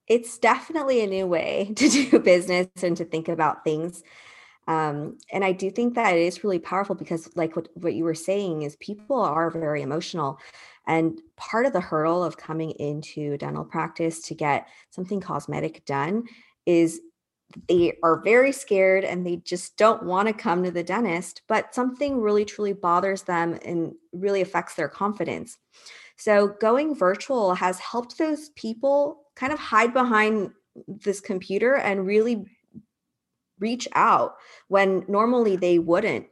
it's 0.09 0.39
definitely 0.39 1.01
a 1.01 1.07
new 1.07 1.27
way 1.27 1.71
to 1.75 1.87
do 1.87 2.19
business 2.19 2.67
and 2.81 2.97
to 2.97 3.05
think 3.05 3.29
about 3.29 3.63
things. 3.63 4.03
Um, 4.67 5.17
and 5.31 5.43
I 5.43 5.51
do 5.51 5.71
think 5.71 5.95
that 5.95 6.15
it 6.15 6.21
is 6.21 6.43
really 6.43 6.59
powerful 6.59 6.95
because, 6.95 7.35
like 7.35 7.55
what, 7.55 7.69
what 7.73 7.93
you 7.93 8.03
were 8.03 8.15
saying, 8.15 8.63
is 8.63 8.75
people 8.75 9.19
are 9.19 9.49
very 9.49 9.81
emotional. 9.81 10.39
And 10.89 11.21
part 11.37 11.67
of 11.67 11.71
the 11.71 11.79
hurdle 11.79 12.23
of 12.23 12.35
coming 12.35 12.71
into 12.71 13.37
dental 13.37 13.63
practice 13.63 14.21
to 14.23 14.33
get 14.33 14.67
something 14.89 15.21
cosmetic 15.21 15.85
done 15.85 16.23
is 16.65 16.99
they 17.67 17.93
are 18.01 18.21
very 18.23 18.51
scared 18.51 19.03
and 19.03 19.23
they 19.25 19.37
just 19.37 19.77
don't 19.77 20.01
want 20.03 20.27
to 20.27 20.33
come 20.33 20.63
to 20.63 20.71
the 20.71 20.83
dentist, 20.83 21.43
but 21.47 21.75
something 21.75 22.19
really 22.19 22.43
truly 22.43 22.73
bothers 22.73 23.21
them 23.21 23.59
and 23.63 23.93
really 24.13 24.41
affects 24.41 24.73
their 24.73 24.89
confidence. 24.89 25.59
So, 26.17 26.55
going 26.59 26.95
virtual 26.95 27.53
has 27.53 27.79
helped 27.79 28.17
those 28.17 28.49
people 28.49 29.27
kind 29.35 29.53
of 29.53 29.59
hide 29.59 29.93
behind 29.93 30.51
this 30.87 31.21
computer 31.21 31.75
and 31.75 32.07
really 32.07 32.45
reach 33.59 33.87
out 33.93 34.37
when 34.69 35.05
normally 35.07 35.55
they 35.55 35.77
wouldn't. 35.77 36.25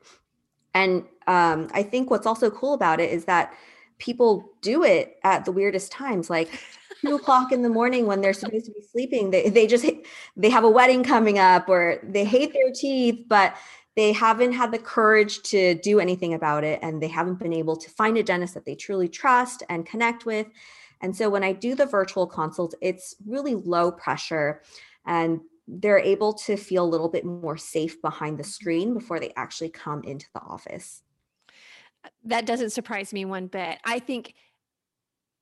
And 0.73 1.05
um, 1.27 1.67
I 1.73 1.83
think 1.83 2.09
what's 2.09 2.27
also 2.27 2.49
cool 2.49 2.73
about 2.73 2.99
it 2.99 3.11
is 3.11 3.25
that 3.25 3.53
people 3.97 4.51
do 4.61 4.83
it 4.83 5.17
at 5.23 5.45
the 5.45 5.51
weirdest 5.51 5.91
times, 5.91 6.29
like 6.29 6.61
two 7.05 7.15
o'clock 7.15 7.51
in 7.51 7.61
the 7.61 7.69
morning 7.69 8.05
when 8.05 8.21
they're 8.21 8.33
supposed 8.33 8.65
to 8.65 8.71
be 8.71 8.81
sleeping. 8.81 9.31
They, 9.31 9.49
they 9.49 9.67
just 9.67 9.85
they 10.35 10.49
have 10.49 10.63
a 10.63 10.69
wedding 10.69 11.03
coming 11.03 11.39
up 11.39 11.69
or 11.69 11.99
they 12.03 12.25
hate 12.25 12.53
their 12.53 12.71
teeth, 12.73 13.25
but 13.27 13.55
they 13.95 14.13
haven't 14.13 14.51
had 14.51 14.71
the 14.71 14.77
courage 14.77 15.41
to 15.41 15.73
do 15.75 15.99
anything 15.99 16.35
about 16.35 16.63
it 16.63 16.79
and 16.83 17.01
they 17.01 17.07
haven't 17.07 17.39
been 17.39 17.53
able 17.53 17.75
to 17.75 17.89
find 17.89 18.15
a 18.17 18.23
dentist 18.23 18.53
that 18.53 18.65
they 18.65 18.75
truly 18.75 19.09
trust 19.09 19.63
and 19.69 19.87
connect 19.87 20.25
with. 20.25 20.45
And 21.01 21.15
so 21.15 21.29
when 21.29 21.43
I 21.43 21.53
do 21.53 21.73
the 21.73 21.85
virtual 21.85 22.27
consults, 22.27 22.75
it's 22.81 23.15
really 23.25 23.55
low 23.55 23.91
pressure 23.91 24.61
and 25.05 25.41
they're 25.67 25.99
able 25.99 26.33
to 26.33 26.55
feel 26.57 26.85
a 26.85 26.87
little 26.87 27.09
bit 27.09 27.25
more 27.25 27.57
safe 27.57 28.01
behind 28.01 28.37
the 28.37 28.43
screen 28.43 28.93
before 28.93 29.19
they 29.19 29.33
actually 29.35 29.69
come 29.69 30.03
into 30.03 30.27
the 30.33 30.41
office. 30.41 31.01
That 32.25 32.45
doesn't 32.45 32.71
surprise 32.71 33.13
me 33.13 33.25
one 33.25 33.47
bit. 33.47 33.79
I 33.85 33.99
think, 33.99 34.33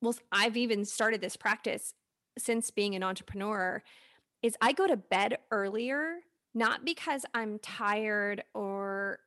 well, 0.02 0.16
I've 0.32 0.58
even 0.58 0.86
started 0.86 1.22
this 1.22 1.38
practice 1.38 1.94
since 2.38 2.72
being 2.72 2.96
an 2.96 3.04
entrepreneur 3.04 3.82
is 4.42 4.56
I 4.62 4.74
go 4.74 4.88
to 4.88 4.98
bed 4.98 5.38
earlier, 5.52 6.18
not 6.54 6.86
because 6.86 7.26
I'm 7.34 7.60
tired 7.60 8.44
or 8.54 9.20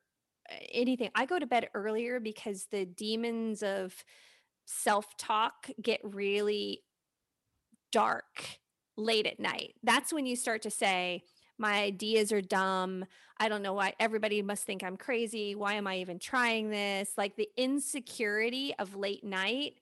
uh, 0.50 0.56
anything. 0.72 1.10
I 1.14 1.26
go 1.26 1.38
to 1.38 1.46
bed 1.46 1.68
earlier 1.74 2.20
because 2.20 2.66
the 2.70 2.84
demons 2.84 3.62
of 3.62 3.94
self 4.66 5.16
talk 5.16 5.70
get 5.80 6.00
really 6.02 6.82
dark 7.90 8.58
late 8.96 9.26
at 9.26 9.40
night. 9.40 9.74
That's 9.82 10.12
when 10.12 10.26
you 10.26 10.36
start 10.36 10.62
to 10.62 10.70
say, 10.70 11.22
my 11.58 11.80
ideas 11.80 12.32
are 12.32 12.40
dumb. 12.40 13.04
I 13.38 13.48
don't 13.48 13.62
know 13.62 13.74
why 13.74 13.94
everybody 14.00 14.42
must 14.42 14.64
think 14.64 14.82
I'm 14.82 14.96
crazy. 14.96 15.54
Why 15.54 15.74
am 15.74 15.86
I 15.86 15.98
even 15.98 16.18
trying 16.18 16.70
this? 16.70 17.12
Like 17.16 17.36
the 17.36 17.48
insecurity 17.56 18.74
of 18.78 18.96
late 18.96 19.24
night 19.24 19.74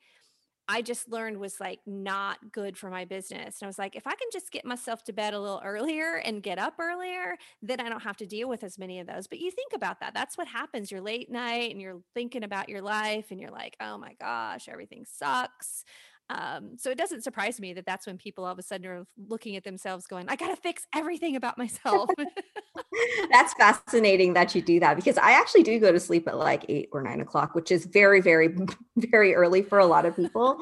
I 0.68 0.82
just 0.82 1.08
learned 1.08 1.38
was 1.38 1.60
like 1.60 1.78
not 1.86 2.52
good 2.52 2.76
for 2.76 2.90
my 2.90 3.04
business. 3.04 3.60
And 3.60 3.66
I 3.66 3.68
was 3.68 3.78
like, 3.78 3.94
if 3.94 4.06
I 4.06 4.10
can 4.10 4.28
just 4.32 4.50
get 4.50 4.64
myself 4.64 5.04
to 5.04 5.12
bed 5.12 5.32
a 5.32 5.38
little 5.38 5.62
earlier 5.64 6.16
and 6.16 6.42
get 6.42 6.58
up 6.58 6.74
earlier, 6.80 7.36
then 7.62 7.78
I 7.78 7.88
don't 7.88 8.02
have 8.02 8.16
to 8.16 8.26
deal 8.26 8.48
with 8.48 8.64
as 8.64 8.76
many 8.76 8.98
of 8.98 9.06
those. 9.06 9.28
But 9.28 9.38
you 9.38 9.52
think 9.52 9.72
about 9.74 10.00
that. 10.00 10.12
That's 10.12 10.36
what 10.36 10.48
happens. 10.48 10.90
You're 10.90 11.00
late 11.00 11.30
night 11.30 11.70
and 11.70 11.80
you're 11.80 12.00
thinking 12.14 12.42
about 12.42 12.68
your 12.68 12.82
life 12.82 13.26
and 13.30 13.40
you're 13.40 13.52
like, 13.52 13.76
oh 13.80 13.96
my 13.96 14.14
gosh, 14.20 14.68
everything 14.68 15.04
sucks. 15.08 15.84
Um, 16.28 16.76
so 16.76 16.90
it 16.90 16.98
doesn't 16.98 17.22
surprise 17.22 17.60
me 17.60 17.72
that 17.74 17.86
that's 17.86 18.06
when 18.06 18.18
people 18.18 18.44
all 18.44 18.52
of 18.52 18.58
a 18.58 18.62
sudden 18.62 18.86
are 18.86 19.06
looking 19.28 19.56
at 19.56 19.64
themselves 19.64 20.06
going, 20.06 20.28
I 20.28 20.36
got 20.36 20.48
to 20.48 20.56
fix 20.56 20.86
everything 20.94 21.36
about 21.36 21.56
myself. 21.56 22.10
that's 23.30 23.54
fascinating 23.54 24.34
that 24.34 24.54
you 24.54 24.62
do 24.62 24.80
that 24.80 24.96
because 24.96 25.18
I 25.18 25.32
actually 25.32 25.62
do 25.62 25.78
go 25.78 25.92
to 25.92 26.00
sleep 26.00 26.26
at 26.26 26.36
like 26.36 26.64
eight 26.68 26.88
or 26.92 27.02
nine 27.02 27.20
o'clock, 27.20 27.54
which 27.54 27.70
is 27.70 27.86
very, 27.86 28.20
very, 28.20 28.56
very 28.96 29.34
early 29.34 29.62
for 29.62 29.78
a 29.78 29.86
lot 29.86 30.04
of 30.04 30.16
people. 30.16 30.58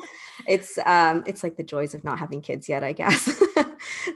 It's, 0.46 0.78
um, 0.84 1.24
it's 1.26 1.42
like 1.42 1.56
the 1.56 1.62
joys 1.62 1.94
of 1.94 2.04
not 2.04 2.18
having 2.18 2.42
kids 2.42 2.68
yet, 2.68 2.84
I 2.84 2.92
guess. 2.92 3.40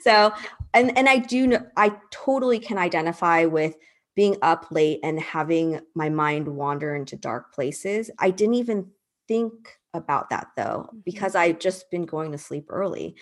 so, 0.02 0.32
and, 0.74 0.96
and 0.98 1.08
I 1.08 1.18
do 1.18 1.46
know, 1.46 1.66
I 1.76 1.94
totally 2.10 2.58
can 2.58 2.76
identify 2.76 3.46
with 3.46 3.74
being 4.14 4.36
up 4.42 4.66
late 4.70 5.00
and 5.02 5.18
having 5.20 5.80
my 5.94 6.08
mind 6.10 6.48
wander 6.48 6.94
into 6.94 7.16
dark 7.16 7.54
places. 7.54 8.10
I 8.18 8.30
didn't 8.30 8.54
even 8.54 8.90
think 9.28 9.77
about 9.98 10.30
that 10.30 10.48
though, 10.56 10.86
mm-hmm. 10.88 10.98
because 11.04 11.34
I've 11.34 11.58
just 11.58 11.90
been 11.90 12.06
going 12.06 12.32
to 12.32 12.38
sleep 12.38 12.66
early. 12.70 13.16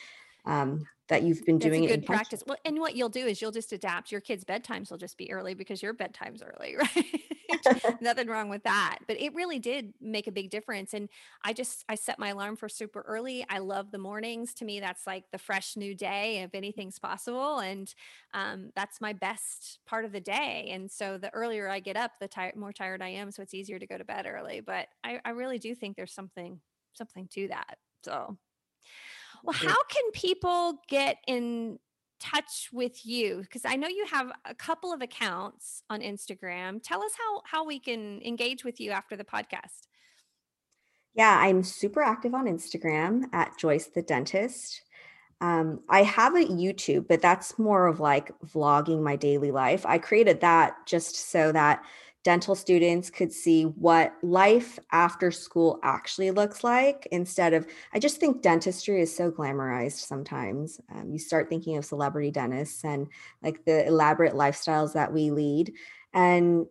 Um, 0.44 0.86
that 1.08 1.22
you've 1.22 1.44
been 1.44 1.58
doing 1.58 1.82
That's 1.82 1.96
good 1.96 2.06
practice. 2.06 2.42
Well, 2.46 2.56
and 2.64 2.80
what 2.80 2.96
you'll 2.96 3.08
do 3.08 3.26
is 3.26 3.40
you'll 3.40 3.52
just 3.52 3.72
adapt. 3.72 4.10
Your 4.10 4.20
kids' 4.20 4.44
bedtimes 4.44 4.90
will 4.90 4.98
just 4.98 5.16
be 5.16 5.30
early 5.30 5.54
because 5.54 5.82
your 5.82 5.94
bedtime's 5.94 6.42
early, 6.42 6.76
right? 7.56 8.00
Nothing 8.00 8.28
wrong 8.28 8.48
with 8.48 8.64
that. 8.64 8.98
But 9.06 9.20
it 9.20 9.34
really 9.34 9.58
did 9.58 9.94
make 10.00 10.26
a 10.26 10.32
big 10.32 10.50
difference. 10.50 10.94
And 10.94 11.08
I 11.44 11.52
just 11.52 11.84
I 11.88 11.94
set 11.94 12.18
my 12.18 12.28
alarm 12.30 12.56
for 12.56 12.68
super 12.68 13.02
early. 13.02 13.46
I 13.48 13.58
love 13.58 13.92
the 13.92 13.98
mornings. 13.98 14.52
To 14.54 14.64
me, 14.64 14.80
that's 14.80 15.06
like 15.06 15.24
the 15.30 15.38
fresh 15.38 15.76
new 15.76 15.94
day 15.94 16.38
if 16.38 16.54
anything's 16.54 16.98
possible. 16.98 17.58
And 17.58 17.92
um, 18.34 18.70
that's 18.74 19.00
my 19.00 19.12
best 19.12 19.78
part 19.86 20.04
of 20.04 20.12
the 20.12 20.20
day. 20.20 20.70
And 20.72 20.90
so 20.90 21.18
the 21.18 21.32
earlier 21.32 21.68
I 21.68 21.80
get 21.80 21.96
up, 21.96 22.12
the 22.20 22.28
more 22.56 22.72
tired 22.72 23.00
I 23.00 23.08
am. 23.08 23.30
So 23.30 23.42
it's 23.42 23.54
easier 23.54 23.78
to 23.78 23.86
go 23.86 23.96
to 23.96 24.04
bed 24.04 24.26
early. 24.26 24.60
But 24.60 24.88
I, 25.04 25.20
I 25.24 25.30
really 25.30 25.58
do 25.58 25.74
think 25.74 25.96
there's 25.96 26.12
something 26.12 26.60
something 26.94 27.28
to 27.32 27.48
that. 27.48 27.78
So 28.02 28.38
well, 29.46 29.54
how 29.54 29.82
can 29.84 30.10
people 30.12 30.82
get 30.88 31.18
in 31.26 31.78
touch 32.18 32.68
with 32.72 33.06
you? 33.06 33.38
Because 33.42 33.62
I 33.64 33.76
know 33.76 33.88
you 33.88 34.06
have 34.10 34.32
a 34.44 34.54
couple 34.54 34.92
of 34.92 35.02
accounts 35.02 35.82
on 35.88 36.00
Instagram. 36.00 36.80
Tell 36.82 37.02
us 37.02 37.12
how 37.16 37.42
how 37.44 37.64
we 37.64 37.78
can 37.78 38.20
engage 38.22 38.64
with 38.64 38.80
you 38.80 38.90
after 38.90 39.16
the 39.16 39.24
podcast. 39.24 39.86
Yeah, 41.14 41.38
I'm 41.40 41.62
super 41.62 42.02
active 42.02 42.34
on 42.34 42.46
Instagram 42.46 43.24
at 43.32 43.56
Joyce 43.58 43.86
the 43.86 44.02
Dentist. 44.02 44.82
Um, 45.40 45.80
I 45.88 46.02
have 46.02 46.34
a 46.34 46.44
YouTube, 46.44 47.08
but 47.08 47.22
that's 47.22 47.58
more 47.58 47.86
of 47.86 48.00
like 48.00 48.32
vlogging 48.40 49.02
my 49.02 49.16
daily 49.16 49.50
life. 49.50 49.84
I 49.86 49.98
created 49.98 50.40
that 50.40 50.74
just 50.86 51.30
so 51.30 51.52
that 51.52 51.84
dental 52.26 52.56
students 52.56 53.08
could 53.08 53.32
see 53.32 53.62
what 53.62 54.12
life 54.20 54.80
after 54.90 55.30
school 55.30 55.78
actually 55.84 56.32
looks 56.32 56.64
like 56.64 57.06
instead 57.12 57.54
of 57.54 57.64
i 57.92 58.00
just 58.00 58.18
think 58.18 58.42
dentistry 58.42 59.00
is 59.00 59.14
so 59.14 59.30
glamorized 59.30 60.04
sometimes. 60.04 60.80
Um, 60.92 61.12
you 61.12 61.20
start 61.20 61.48
thinking 61.48 61.76
of 61.76 61.84
celebrity 61.84 62.32
dentists 62.32 62.84
and 62.84 63.06
like 63.44 63.64
the 63.64 63.86
elaborate 63.86 64.32
lifestyles 64.34 64.92
that 64.94 65.12
we 65.12 65.30
lead 65.30 65.72
and 66.14 66.66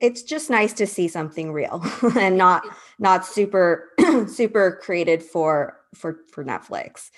it's 0.00 0.24
just 0.24 0.50
nice 0.50 0.72
to 0.72 0.86
see 0.88 1.06
something 1.06 1.52
real 1.52 1.80
and 2.18 2.36
not 2.36 2.64
not 2.98 3.24
super 3.24 3.92
super 4.26 4.80
created 4.82 5.22
for 5.22 5.78
for 5.94 6.24
for 6.32 6.44
netflix 6.44 7.12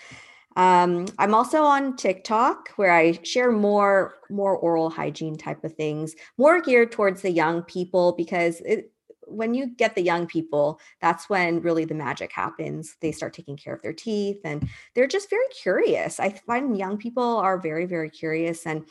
um, 0.56 1.06
I'm 1.18 1.34
also 1.34 1.62
on 1.62 1.96
TikTok 1.96 2.70
where 2.76 2.92
I 2.92 3.18
share 3.22 3.50
more 3.50 4.14
more 4.30 4.56
oral 4.56 4.90
hygiene 4.90 5.36
type 5.36 5.64
of 5.64 5.74
things, 5.74 6.14
more 6.38 6.60
geared 6.60 6.92
towards 6.92 7.22
the 7.22 7.30
young 7.30 7.62
people 7.62 8.14
because 8.16 8.60
it, 8.60 8.92
when 9.26 9.54
you 9.54 9.66
get 9.66 9.94
the 9.94 10.02
young 10.02 10.26
people, 10.26 10.80
that's 11.00 11.28
when 11.28 11.60
really 11.60 11.84
the 11.84 11.94
magic 11.94 12.30
happens. 12.32 12.96
They 13.00 13.12
start 13.12 13.32
taking 13.32 13.56
care 13.56 13.74
of 13.74 13.82
their 13.82 13.92
teeth 13.92 14.40
and 14.44 14.68
they're 14.94 15.06
just 15.06 15.30
very 15.30 15.48
curious. 15.62 16.20
I 16.20 16.30
find 16.30 16.76
young 16.76 16.98
people 16.98 17.38
are 17.38 17.58
very 17.58 17.86
very 17.86 18.10
curious 18.10 18.66
and 18.66 18.84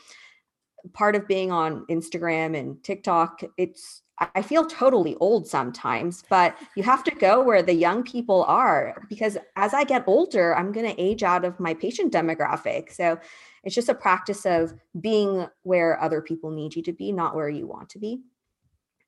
part 0.92 1.16
of 1.16 1.26
being 1.26 1.50
on 1.50 1.86
Instagram 1.86 2.58
and 2.58 2.82
TikTok, 2.82 3.42
it's 3.56 4.02
I 4.18 4.42
feel 4.42 4.64
totally 4.64 5.16
old 5.16 5.48
sometimes, 5.48 6.22
but 6.28 6.56
you 6.76 6.84
have 6.84 7.02
to 7.04 7.10
go 7.10 7.42
where 7.42 7.62
the 7.62 7.74
young 7.74 8.04
people 8.04 8.44
are 8.44 9.04
because 9.08 9.36
as 9.56 9.74
I 9.74 9.82
get 9.82 10.04
older, 10.06 10.54
I'm 10.54 10.70
going 10.70 10.86
to 10.86 11.02
age 11.02 11.24
out 11.24 11.44
of 11.44 11.58
my 11.58 11.74
patient 11.74 12.12
demographic. 12.12 12.92
So 12.92 13.18
it's 13.64 13.74
just 13.74 13.88
a 13.88 13.94
practice 13.94 14.46
of 14.46 14.74
being 15.00 15.48
where 15.62 16.00
other 16.00 16.20
people 16.20 16.50
need 16.50 16.76
you 16.76 16.82
to 16.82 16.92
be, 16.92 17.10
not 17.10 17.34
where 17.34 17.48
you 17.48 17.66
want 17.66 17.88
to 17.90 17.98
be. 17.98 18.20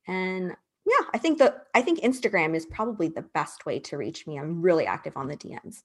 And 0.09 0.57
yeah, 0.85 1.07
I 1.15 1.19
think 1.19 1.39
that 1.39 1.67
I 1.75 1.83
think 1.83 2.01
Instagram 2.01 2.57
is 2.57 2.67
probably 2.67 3.09
the 3.09 3.23
best 3.23 3.65
way 3.65 3.79
to 3.81 3.97
reach 3.97 4.27
me. 4.27 4.39
I'm 4.39 4.61
really 4.61 4.87
active 4.87 5.17
on 5.17 5.29
the 5.29 5.37
DMs. 5.37 5.83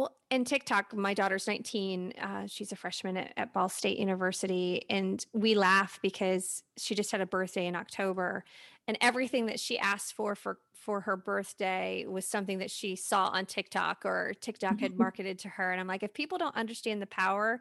Well, 0.00 0.16
and 0.30 0.46
TikTok, 0.46 0.96
my 0.96 1.12
daughter's 1.12 1.46
19. 1.46 2.14
Uh, 2.18 2.46
she's 2.46 2.72
a 2.72 2.76
freshman 2.76 3.18
at, 3.18 3.34
at 3.36 3.52
Ball 3.52 3.68
State 3.68 3.98
University. 3.98 4.86
And 4.88 5.22
we 5.34 5.54
laugh 5.54 5.98
because 6.00 6.62
she 6.78 6.94
just 6.94 7.12
had 7.12 7.20
a 7.20 7.26
birthday 7.26 7.66
in 7.66 7.76
October. 7.76 8.42
And 8.88 8.96
everything 9.02 9.44
that 9.46 9.60
she 9.60 9.78
asked 9.78 10.14
for 10.14 10.34
for 10.34 10.56
for 10.72 11.02
her 11.02 11.18
birthday 11.18 12.06
was 12.08 12.26
something 12.26 12.60
that 12.60 12.70
she 12.70 12.96
saw 12.96 13.26
on 13.26 13.44
TikTok 13.44 14.06
or 14.06 14.32
TikTok 14.40 14.80
had 14.80 14.96
marketed 14.98 15.38
to 15.40 15.50
her. 15.50 15.70
And 15.70 15.78
I'm 15.78 15.86
like, 15.86 16.02
if 16.02 16.14
people 16.14 16.38
don't 16.38 16.56
understand 16.56 17.02
the 17.02 17.06
power 17.06 17.60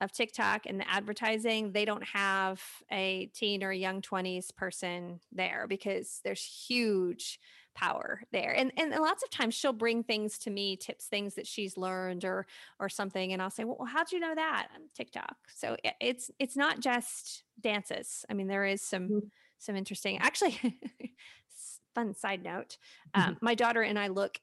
of 0.00 0.12
TikTok 0.12 0.66
and 0.66 0.78
the 0.78 0.88
advertising, 0.88 1.72
they 1.72 1.84
don't 1.84 2.04
have 2.04 2.62
a 2.92 3.26
teen 3.34 3.64
or 3.64 3.70
a 3.70 3.76
young 3.76 4.00
20s 4.00 4.54
person 4.54 5.18
there 5.32 5.66
because 5.68 6.20
there's 6.22 6.44
huge 6.44 7.40
power 7.74 8.22
there. 8.32 8.54
And 8.54 8.72
and 8.76 8.90
lots 8.90 9.22
of 9.22 9.30
times 9.30 9.54
she'll 9.54 9.72
bring 9.72 10.02
things 10.02 10.38
to 10.38 10.50
me, 10.50 10.76
tips, 10.76 11.06
things 11.06 11.34
that 11.34 11.46
she's 11.46 11.76
learned 11.76 12.24
or 12.24 12.46
or 12.78 12.88
something, 12.88 13.32
and 13.32 13.40
I'll 13.40 13.50
say, 13.50 13.64
"Well, 13.64 13.86
how'd 13.86 14.12
you 14.12 14.20
know 14.20 14.34
that?" 14.34 14.68
TikTok. 14.94 15.36
So 15.54 15.76
it's 16.00 16.30
it's 16.38 16.56
not 16.56 16.80
just 16.80 17.44
dances. 17.60 18.24
I 18.30 18.34
mean, 18.34 18.46
there 18.46 18.64
is 18.64 18.82
some 18.82 19.08
mm-hmm. 19.08 19.26
some 19.58 19.76
interesting. 19.76 20.18
Actually, 20.18 20.58
fun 21.94 22.14
side 22.14 22.42
note: 22.42 22.76
mm-hmm. 23.14 23.30
um, 23.30 23.38
my 23.40 23.54
daughter 23.54 23.82
and 23.82 23.98
I 23.98 24.08
look 24.08 24.38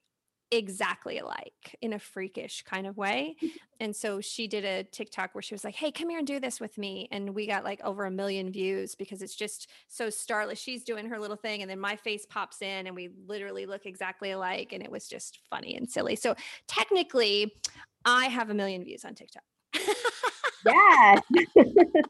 exactly 0.51 1.19
alike 1.19 1.75
in 1.81 1.93
a 1.93 1.99
freakish 1.99 2.63
kind 2.63 2.87
of 2.87 2.97
way. 2.97 3.35
And 3.79 3.95
so 3.95 4.21
she 4.21 4.47
did 4.47 4.63
a 4.65 4.83
TikTok 4.83 5.35
where 5.35 5.41
she 5.41 5.53
was 5.53 5.63
like, 5.63 5.75
Hey, 5.75 5.91
come 5.91 6.09
here 6.09 6.19
and 6.19 6.27
do 6.27 6.39
this 6.39 6.59
with 6.59 6.77
me. 6.77 7.07
And 7.11 7.35
we 7.35 7.47
got 7.47 7.63
like 7.63 7.81
over 7.83 8.05
a 8.05 8.11
million 8.11 8.51
views 8.51 8.95
because 8.95 9.21
it's 9.21 9.35
just 9.35 9.69
so 9.87 10.09
starless. 10.09 10.59
She's 10.59 10.83
doing 10.83 11.07
her 11.07 11.19
little 11.19 11.35
thing. 11.35 11.61
And 11.61 11.69
then 11.69 11.79
my 11.79 11.95
face 11.95 12.25
pops 12.25 12.61
in 12.61 12.87
and 12.87 12.95
we 12.95 13.09
literally 13.27 13.65
look 13.65 13.85
exactly 13.85 14.31
alike. 14.31 14.73
And 14.73 14.81
it 14.81 14.91
was 14.91 15.07
just 15.07 15.39
funny 15.49 15.75
and 15.75 15.89
silly. 15.89 16.15
So 16.15 16.35
technically, 16.67 17.53
I 18.05 18.25
have 18.27 18.49
a 18.49 18.53
million 18.53 18.83
views 18.83 19.03
on 19.05 19.15
TikTok. 19.15 19.43
yeah. 20.65 21.19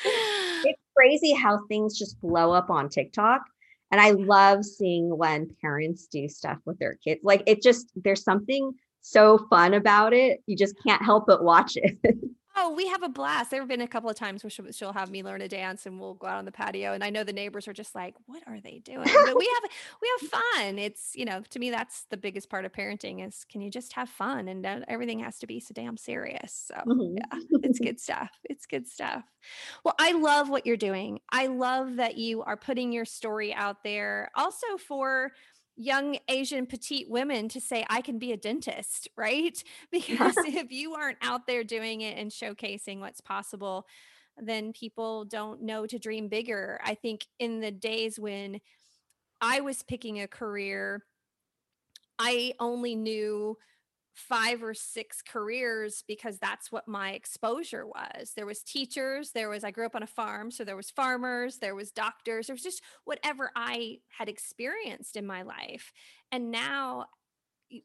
it's 0.04 0.82
crazy 0.96 1.32
how 1.32 1.64
things 1.66 1.98
just 1.98 2.20
blow 2.20 2.52
up 2.52 2.70
on 2.70 2.88
TikTok. 2.88 3.42
And 3.90 4.00
I 4.00 4.10
love 4.12 4.64
seeing 4.64 5.16
when 5.16 5.54
parents 5.60 6.06
do 6.06 6.28
stuff 6.28 6.58
with 6.64 6.78
their 6.78 6.96
kids. 7.02 7.20
Like 7.24 7.42
it 7.46 7.62
just, 7.62 7.90
there's 7.96 8.22
something 8.22 8.72
so 9.00 9.38
fun 9.50 9.74
about 9.74 10.12
it. 10.12 10.42
You 10.46 10.56
just 10.56 10.76
can't 10.86 11.02
help 11.02 11.26
but 11.26 11.42
watch 11.42 11.76
it. 11.76 11.98
Oh, 12.56 12.74
we 12.74 12.86
have 12.88 13.02
a 13.02 13.08
blast. 13.08 13.50
There 13.50 13.60
have 13.60 13.68
been 13.68 13.80
a 13.80 13.88
couple 13.88 14.10
of 14.10 14.16
times 14.16 14.42
where 14.42 14.50
she'll, 14.50 14.70
she'll, 14.72 14.92
have 14.92 15.10
me 15.10 15.22
learn 15.22 15.40
a 15.40 15.48
dance 15.48 15.86
and 15.86 16.00
we'll 16.00 16.14
go 16.14 16.26
out 16.26 16.38
on 16.38 16.44
the 16.44 16.52
patio. 16.52 16.92
And 16.92 17.04
I 17.04 17.10
know 17.10 17.22
the 17.22 17.32
neighbors 17.32 17.68
are 17.68 17.72
just 17.72 17.94
like, 17.94 18.14
what 18.26 18.42
are 18.46 18.60
they 18.60 18.80
doing? 18.84 19.04
But 19.04 19.36
we 19.36 19.48
have, 19.54 19.70
we 20.02 20.10
have 20.20 20.30
fun. 20.56 20.78
It's, 20.78 21.12
you 21.14 21.24
know, 21.24 21.42
to 21.50 21.58
me, 21.58 21.70
that's 21.70 22.04
the 22.10 22.16
biggest 22.16 22.50
part 22.50 22.64
of 22.64 22.72
parenting 22.72 23.26
is 23.26 23.44
can 23.50 23.60
you 23.60 23.70
just 23.70 23.92
have 23.92 24.08
fun? 24.08 24.48
And 24.48 24.66
everything 24.88 25.20
has 25.20 25.38
to 25.38 25.46
be 25.46 25.60
so 25.60 25.72
damn 25.74 25.96
serious. 25.96 26.66
So 26.68 26.74
mm-hmm. 26.74 27.16
yeah, 27.18 27.58
it's 27.62 27.78
good 27.78 28.00
stuff. 28.00 28.30
It's 28.44 28.66
good 28.66 28.88
stuff. 28.88 29.22
Well, 29.84 29.94
I 29.98 30.12
love 30.12 30.50
what 30.50 30.66
you're 30.66 30.76
doing. 30.76 31.20
I 31.30 31.46
love 31.46 31.96
that 31.96 32.16
you 32.18 32.42
are 32.42 32.56
putting 32.56 32.92
your 32.92 33.04
story 33.04 33.54
out 33.54 33.84
there 33.84 34.30
also 34.34 34.76
for 34.76 35.32
young 35.80 36.18
Asian 36.28 36.66
petite 36.66 37.08
women 37.08 37.48
to 37.48 37.60
say, 37.60 37.86
I 37.88 38.02
can 38.02 38.18
be 38.18 38.32
a 38.32 38.36
dentist, 38.36 39.08
right? 39.16 39.62
Because 39.90 40.36
if 40.38 40.70
you 40.70 40.94
aren't 40.94 41.18
out 41.22 41.46
there 41.46 41.64
doing 41.64 42.02
it 42.02 42.18
and 42.18 42.30
showcasing 42.30 43.00
what's 43.00 43.20
possible, 43.20 43.86
then 44.36 44.72
people 44.72 45.24
don't 45.24 45.62
know 45.62 45.86
to 45.86 45.98
dream 45.98 46.28
bigger. 46.28 46.80
I 46.84 46.94
think 46.94 47.26
in 47.38 47.60
the 47.60 47.70
days 47.70 48.18
when 48.18 48.60
I 49.40 49.60
was 49.60 49.82
picking 49.82 50.20
a 50.20 50.28
career, 50.28 51.04
I 52.18 52.52
only 52.60 52.94
knew 52.94 53.56
five 54.14 54.62
or 54.62 54.74
six 54.74 55.22
careers 55.22 56.04
because 56.06 56.38
that's 56.38 56.72
what 56.72 56.88
my 56.88 57.12
exposure 57.12 57.86
was. 57.86 58.32
There 58.34 58.46
was 58.46 58.62
teachers 58.62 59.30
there 59.32 59.48
was 59.48 59.64
i 59.64 59.70
grew 59.70 59.86
up 59.86 59.94
on 59.94 60.02
a 60.02 60.06
farm 60.06 60.50
so 60.50 60.64
there 60.64 60.76
was 60.76 60.90
farmers 60.90 61.58
there 61.58 61.74
was 61.74 61.90
doctors 61.90 62.46
there 62.46 62.54
was 62.54 62.62
just 62.62 62.82
whatever 63.04 63.50
i 63.56 63.98
had 64.08 64.28
experienced 64.28 65.16
in 65.16 65.26
my 65.26 65.42
life. 65.42 65.92
And 66.32 66.50
now 66.50 67.06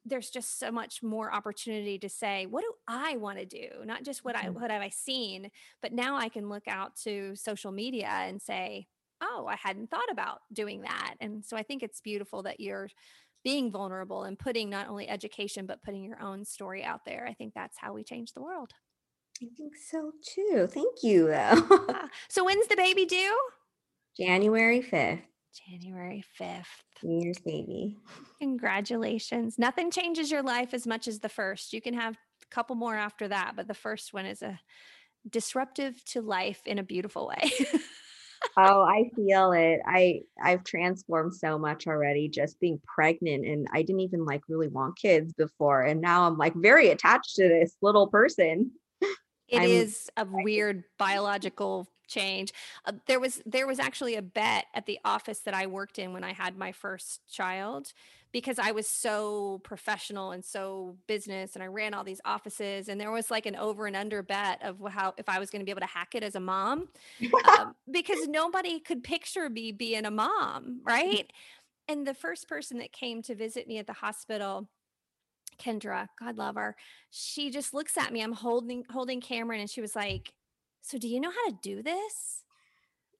there's 0.03 0.31
just 0.31 0.57
so 0.57 0.71
much 0.71 1.03
more 1.03 1.31
opportunity 1.33 1.99
to 1.99 2.09
say 2.09 2.47
what 2.47 2.61
do 2.61 2.73
i 2.88 3.17
want 3.17 3.38
to 3.38 3.45
do? 3.45 3.67
Not 3.85 4.03
just 4.03 4.25
what 4.25 4.35
i 4.35 4.45
mm-hmm. 4.45 4.59
what 4.59 4.71
have 4.71 4.81
i 4.81 4.89
seen 4.89 5.51
but 5.81 5.93
now 5.93 6.15
i 6.17 6.29
can 6.29 6.49
look 6.49 6.67
out 6.67 6.95
to 7.03 7.35
social 7.35 7.71
media 7.71 8.07
and 8.07 8.41
say 8.41 8.88
oh 9.21 9.47
i 9.47 9.55
hadn't 9.55 9.89
thought 9.89 10.11
about 10.11 10.39
doing 10.51 10.81
that. 10.81 11.15
And 11.21 11.45
so 11.45 11.55
i 11.55 11.63
think 11.63 11.83
it's 11.83 12.01
beautiful 12.01 12.43
that 12.43 12.59
you're 12.59 12.89
being 13.45 13.71
vulnerable 13.71 14.23
and 14.23 14.38
putting 14.39 14.69
not 14.71 14.89
only 14.89 15.08
education 15.08 15.67
but 15.67 15.81
putting 15.84 16.03
your 16.03 16.19
own 16.21 16.43
story 16.43 16.84
out 16.84 17.05
there 17.05 17.25
i 17.29 17.34
think 17.34 17.53
that's 17.53 17.77
how 17.77 17.93
we 17.93 18.03
change 18.03 18.34
the 18.34 18.41
world. 18.41 18.71
I 19.43 19.47
think 19.58 19.75
so 19.75 20.13
too. 20.21 20.65
Thank 20.69 21.03
you 21.03 21.27
so 22.29 22.43
when's 22.43 22.67
the 22.67 22.75
baby 22.75 23.05
due? 23.05 23.38
January 24.17 24.81
5th 24.81 25.21
january 25.69 26.23
5th 26.39 26.65
new 27.03 27.21
year's 27.23 27.39
baby. 27.39 27.97
Congratulations. 28.39 29.58
Nothing 29.58 29.91
changes 29.91 30.31
your 30.31 30.41
life 30.41 30.73
as 30.73 30.88
much 30.88 31.08
as 31.08 31.19
the 31.19 31.29
first. 31.29 31.71
You 31.71 31.81
can 31.81 31.93
have 31.93 32.15
a 32.15 32.45
couple 32.49 32.75
more 32.75 32.95
after 32.95 33.27
that 33.27 33.53
but 33.55 33.67
the 33.67 33.73
first 33.73 34.13
one 34.13 34.25
is 34.25 34.41
a 34.41 34.60
disruptive 35.29 36.03
to 36.05 36.21
life 36.21 36.62
in 36.65 36.79
a 36.79 36.84
beautiful 36.84 37.27
way 37.27 37.51
oh, 38.58 38.81
I 38.84 39.10
feel 39.15 39.51
it. 39.51 39.79
I 39.86 40.21
I've 40.41 40.63
transformed 40.63 41.36
so 41.36 41.58
much 41.58 41.88
already 41.88 42.29
just 42.29 42.60
being 42.60 42.79
pregnant 42.86 43.45
and 43.45 43.67
I 43.73 43.81
didn't 43.81 44.01
even 44.01 44.25
like 44.25 44.41
really 44.47 44.67
want 44.67 44.97
kids 44.97 45.34
before 45.34 45.81
and 45.81 46.01
now 46.01 46.27
I'm 46.27 46.38
like 46.38 46.53
very 46.55 46.89
attached 46.89 47.36
to 47.36 47.47
this 47.47 47.75
little 47.81 48.08
person. 48.08 48.71
It 49.47 49.60
I'm, 49.60 49.69
is 49.69 50.10
a 50.17 50.25
weird 50.27 50.84
biological 50.97 51.88
change. 52.08 52.53
Uh, 52.86 52.93
there 53.08 53.19
was 53.19 53.41
there 53.45 53.67
was 53.67 53.79
actually 53.79 54.15
a 54.15 54.21
bet 54.21 54.65
at 54.73 54.86
the 54.86 54.99
office 55.05 55.39
that 55.39 55.53
I 55.53 55.67
worked 55.67 55.99
in 55.99 56.13
when 56.13 56.23
I 56.23 56.34
had 56.34 56.58
my 56.58 56.71
first 56.71 57.21
child 57.31 57.93
because 58.36 58.60
I 58.60 58.71
was 58.71 58.86
so 58.86 59.62
professional 59.63 60.32
and 60.32 60.43
so 60.43 60.98
business 61.08 61.56
and 61.56 61.63
I 61.63 61.67
ran 61.67 61.93
all 61.93 62.04
these 62.04 62.19
offices 62.26 62.89
and 62.89 63.00
there 63.00 63.10
was 63.10 63.32
like 63.32 63.45
an 63.45 63.56
over 63.56 63.88
and 63.88 63.95
under 63.95 64.21
bet 64.21 64.62
of 64.62 64.76
how 64.91 65.13
if 65.17 65.30
I 65.30 65.39
was 65.39 65.50
going 65.50 65.62
to 65.62 65.65
be 65.65 65.71
able 65.71 65.80
to 65.80 65.88
hack 65.88 66.15
it 66.15 66.21
as 66.21 66.36
a 66.36 66.41
mom 66.41 66.89
um, 67.58 67.76
because 67.89 68.28
nobody 68.28 68.82
could 68.82 69.06
picture 69.06 69.50
me 69.50 69.71
being 69.71 70.06
a 70.06 70.12
mom, 70.12 70.82
right? 70.84 71.32
And 71.88 72.06
the 72.06 72.13
first 72.13 72.50
person 72.50 72.80
that 72.80 72.91
came 72.91 73.21
to 73.21 73.36
visit 73.36 73.69
me 73.69 73.78
at 73.78 73.88
the 73.88 73.93
hospital 73.93 74.67
Kendra, 75.58 76.10
God 76.19 76.38
love 76.38 76.56
her. 76.56 76.76
She 77.12 77.52
just 77.52 77.74
looks 77.74 77.98
at 77.98 78.12
me. 78.12 78.21
I'm 78.21 78.34
holding 78.34 78.84
holding 78.89 79.21
Cameron 79.21 79.62
and 79.62 79.69
she 79.69 79.80
was 79.80 79.95
like, 79.95 80.34
"So 80.82 80.98
do 80.98 81.08
you 81.08 81.21
know 81.21 81.32
how 81.32 81.52
to 81.52 81.58
do 81.63 81.82
this?" 81.82 82.43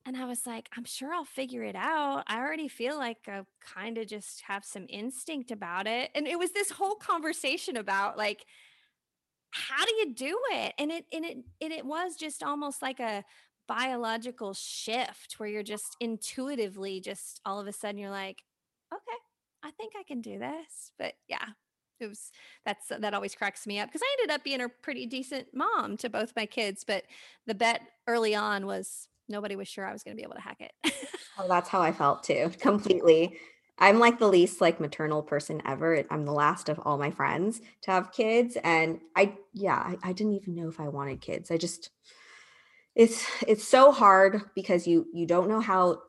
And 0.06 0.16
I 0.16 0.26
was 0.26 0.46
like, 0.46 0.70
I'm 0.78 0.86
sure 0.86 1.12
I'll 1.14 1.26
figure 1.26 1.64
it 1.64 1.76
out. 1.76 2.24
I 2.28 2.38
already 2.40 2.68
feel 2.68 2.96
like 2.96 3.28
I 3.28 3.42
kind 3.60 3.98
of 3.98 4.08
just 4.08 4.42
have 4.42 4.64
some 4.64 4.86
instinct 4.88 5.50
about 5.50 5.88
it. 5.88 6.12
And 6.14 6.28
it 6.28 6.38
was 6.38 6.52
this 6.52 6.70
whole 6.70 6.96
conversation 6.96 7.76
about 7.76 8.16
like, 8.18 8.46
how 9.52 9.86
do 9.86 9.94
you 9.96 10.14
do 10.14 10.38
it? 10.52 10.74
And 10.78 10.92
it 10.92 11.06
and 11.14 11.26
it 11.26 11.38
and 11.62 11.72
it 11.74 11.86
was 11.86 12.16
just 12.18 12.44
almost 12.44 12.82
like 12.82 13.00
a 13.00 13.24
biological 13.68 14.54
shift 14.54 15.36
where 15.40 15.50
you're 15.50 15.64
just 15.64 15.96
intuitively 16.00 17.00
just 17.00 17.42
all 17.46 17.60
of 17.60 17.68
a 17.68 17.74
sudden 17.74 17.98
you're 17.98 18.12
like, 18.12 18.44
okay, 18.94 19.18
I 19.64 19.72
think 19.72 19.94
I 19.98 20.04
can 20.04 20.22
do 20.22 20.38
this. 20.40 20.92
But 21.00 21.14
yeah, 21.28 21.46
it 22.00 22.08
was 22.08 22.32
that's 22.66 22.88
that 22.90 23.14
always 23.14 23.34
cracks 23.36 23.66
me 23.66 23.80
up 23.80 23.90
because 23.90 24.02
I 24.04 24.16
ended 24.20 24.36
up 24.36 24.44
being 24.44 24.62
a 24.62 24.70
pretty 24.70 25.06
decent 25.06 25.48
mom 25.54 25.98
to 25.98 26.10
both 26.10 26.34
my 26.36 26.46
kids, 26.46 26.84
but 26.86 27.06
the 27.48 27.56
bet 27.56 27.82
early 28.08 28.36
on 28.36 28.66
was 28.66 29.08
nobody 29.28 29.56
was 29.56 29.68
sure 29.68 29.86
I 29.86 29.94
was 29.94 30.04
going 30.04 30.16
to 30.16 30.20
be 30.20 30.24
able 30.24 30.36
to 30.36 30.42
hack 30.42 30.62
it. 30.62 30.94
oh, 31.38 31.48
that's 31.48 31.70
how 31.70 31.82
I 31.82 31.92
felt 31.92 32.24
too, 32.24 32.52
completely. 32.60 33.38
I'm 33.78 34.00
like 34.00 34.20
the 34.20 34.28
least 34.28 34.62
like 34.62 34.80
maternal 34.80 35.22
person 35.22 35.62
ever. 35.66 36.04
I'm 36.10 36.26
the 36.26 36.32
last 36.32 36.70
of 36.70 36.80
all 36.86 36.98
my 36.98 37.12
friends 37.12 37.62
to 37.82 37.92
have 37.92 38.14
kids. 38.14 38.58
And 38.64 39.02
I, 39.16 39.34
yeah, 39.54 39.76
I, 39.76 39.98
I 40.02 40.14
didn't 40.14 40.34
even 40.34 40.56
know 40.56 40.70
if 40.70 40.80
I 40.80 40.88
wanted 40.88 41.20
kids. 41.20 41.52
I 41.52 41.58
just, 41.58 41.90
it's, 42.96 43.26
it's 43.46 43.68
so 43.68 43.92
hard 43.92 44.42
because 44.56 44.88
you, 44.88 45.08
you 45.14 45.26
don't 45.26 45.50
know 45.50 45.60
how 45.60 46.04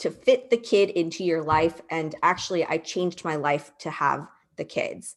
to 0.00 0.10
fit 0.10 0.50
the 0.50 0.56
kid 0.56 0.90
into 0.90 1.22
your 1.22 1.42
life. 1.42 1.80
And 1.90 2.14
actually 2.22 2.64
I 2.64 2.78
changed 2.78 3.24
my 3.24 3.36
life 3.36 3.70
to 3.78 3.90
have 3.90 4.26
the 4.56 4.64
kids. 4.64 5.14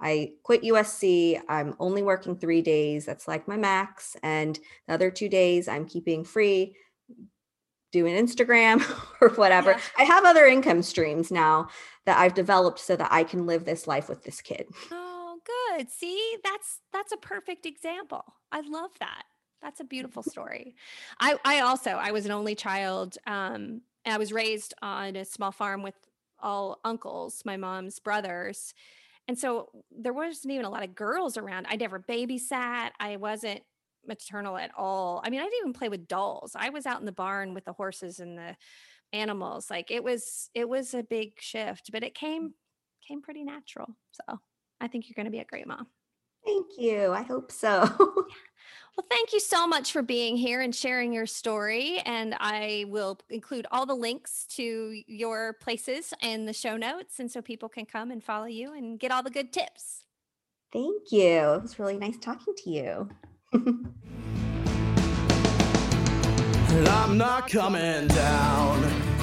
I 0.00 0.32
quit 0.42 0.62
USC. 0.62 1.40
I'm 1.48 1.74
only 1.78 2.02
working 2.02 2.36
three 2.36 2.62
days. 2.62 3.06
That's 3.06 3.26
like 3.26 3.48
my 3.48 3.56
max. 3.56 4.16
And 4.22 4.58
the 4.86 4.94
other 4.94 5.10
two 5.10 5.28
days 5.28 5.68
I'm 5.68 5.86
keeping 5.86 6.24
free, 6.24 6.76
doing 7.92 8.14
Instagram 8.14 8.82
or 9.20 9.30
whatever. 9.30 9.72
Yeah. 9.72 9.80
I 9.98 10.04
have 10.04 10.24
other 10.24 10.46
income 10.46 10.82
streams 10.82 11.30
now 11.30 11.68
that 12.04 12.18
I've 12.18 12.34
developed 12.34 12.78
so 12.78 12.96
that 12.96 13.12
I 13.12 13.24
can 13.24 13.46
live 13.46 13.64
this 13.64 13.86
life 13.86 14.08
with 14.08 14.22
this 14.24 14.40
kid. 14.40 14.66
Oh, 14.92 15.38
good. 15.44 15.90
See, 15.90 16.36
that's 16.44 16.80
that's 16.92 17.12
a 17.12 17.16
perfect 17.16 17.66
example. 17.66 18.24
I 18.52 18.60
love 18.60 18.90
that. 19.00 19.24
That's 19.62 19.80
a 19.80 19.84
beautiful 19.84 20.22
story. 20.22 20.74
I 21.18 21.38
I 21.44 21.60
also 21.60 21.92
I 21.92 22.10
was 22.12 22.26
an 22.26 22.32
only 22.32 22.54
child. 22.54 23.16
Um, 23.26 23.80
and 24.04 24.14
I 24.14 24.18
was 24.18 24.32
raised 24.32 24.72
on 24.82 25.16
a 25.16 25.24
small 25.24 25.50
farm 25.50 25.82
with 25.82 25.94
all 26.40 26.78
uncles, 26.84 27.42
my 27.44 27.56
mom's 27.56 27.98
brothers 27.98 28.72
and 29.28 29.38
so 29.38 29.70
there 29.90 30.12
wasn't 30.12 30.52
even 30.52 30.66
a 30.66 30.70
lot 30.70 30.84
of 30.84 30.94
girls 30.94 31.36
around. 31.36 31.66
I 31.68 31.76
never 31.76 31.98
babysat. 31.98 32.90
I 33.00 33.16
wasn't 33.16 33.62
maternal 34.06 34.56
at 34.56 34.70
all. 34.76 35.20
I 35.24 35.30
mean, 35.30 35.40
I 35.40 35.44
didn't 35.44 35.58
even 35.60 35.72
play 35.72 35.88
with 35.88 36.06
dolls. 36.06 36.52
I 36.54 36.70
was 36.70 36.86
out 36.86 37.00
in 37.00 37.06
the 37.06 37.12
barn 37.12 37.54
with 37.54 37.64
the 37.64 37.72
horses 37.72 38.20
and 38.20 38.38
the 38.38 38.56
animals. 39.12 39.70
Like 39.70 39.90
it 39.90 40.04
was 40.04 40.50
it 40.54 40.68
was 40.68 40.94
a 40.94 41.02
big 41.02 41.32
shift, 41.40 41.90
but 41.92 42.02
it 42.02 42.14
came 42.14 42.54
came 43.06 43.22
pretty 43.22 43.44
natural. 43.44 43.88
So, 44.12 44.38
I 44.80 44.88
think 44.88 45.06
you're 45.08 45.14
going 45.14 45.26
to 45.26 45.30
be 45.30 45.40
a 45.40 45.44
great 45.44 45.66
mom. 45.66 45.86
Thank 46.44 46.66
you. 46.78 47.12
I 47.12 47.22
hope 47.22 47.50
so. 47.50 47.88
Well, 48.96 49.06
thank 49.10 49.34
you 49.34 49.40
so 49.40 49.66
much 49.66 49.92
for 49.92 50.00
being 50.00 50.38
here 50.38 50.62
and 50.62 50.74
sharing 50.74 51.12
your 51.12 51.26
story. 51.26 52.00
And 52.06 52.34
I 52.40 52.86
will 52.88 53.18
include 53.28 53.66
all 53.70 53.84
the 53.84 53.94
links 53.94 54.46
to 54.56 55.02
your 55.06 55.52
places 55.60 56.14
in 56.22 56.46
the 56.46 56.54
show 56.54 56.78
notes. 56.78 57.20
And 57.20 57.30
so 57.30 57.42
people 57.42 57.68
can 57.68 57.84
come 57.84 58.10
and 58.10 58.24
follow 58.24 58.46
you 58.46 58.72
and 58.72 58.98
get 58.98 59.10
all 59.12 59.22
the 59.22 59.30
good 59.30 59.52
tips. 59.52 60.04
Thank 60.72 61.12
you. 61.12 61.26
It 61.26 61.62
was 61.62 61.78
really 61.78 61.98
nice 61.98 62.16
talking 62.16 62.54
to 62.56 62.70
you. 62.70 63.10
I'm 66.88 67.18
not 67.18 67.50
coming 67.50 68.06
down. 68.08 69.15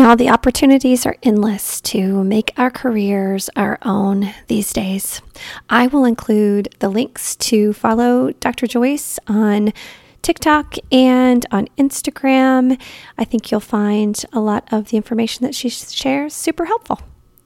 Know, 0.00 0.14
the 0.16 0.30
opportunities 0.30 1.04
are 1.04 1.16
endless 1.22 1.78
to 1.82 2.24
make 2.24 2.54
our 2.56 2.70
careers 2.70 3.50
our 3.54 3.78
own 3.82 4.32
these 4.46 4.72
days. 4.72 5.20
I 5.68 5.88
will 5.88 6.06
include 6.06 6.74
the 6.78 6.88
links 6.88 7.36
to 7.36 7.74
follow 7.74 8.32
Dr. 8.40 8.66
Joyce 8.66 9.18
on 9.26 9.74
TikTok 10.22 10.76
and 10.90 11.44
on 11.50 11.68
Instagram. 11.76 12.80
I 13.18 13.24
think 13.24 13.50
you'll 13.50 13.60
find 13.60 14.24
a 14.32 14.40
lot 14.40 14.66
of 14.72 14.88
the 14.88 14.96
information 14.96 15.44
that 15.44 15.54
she 15.54 15.68
shares 15.68 16.32
super 16.32 16.64
helpful. 16.64 17.00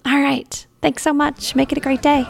All 0.06 0.20
right. 0.20 0.64
Thanks 0.80 1.02
so 1.02 1.12
much. 1.12 1.56
Make 1.56 1.72
it 1.72 1.78
a 1.78 1.80
great 1.80 2.02
day. 2.02 2.24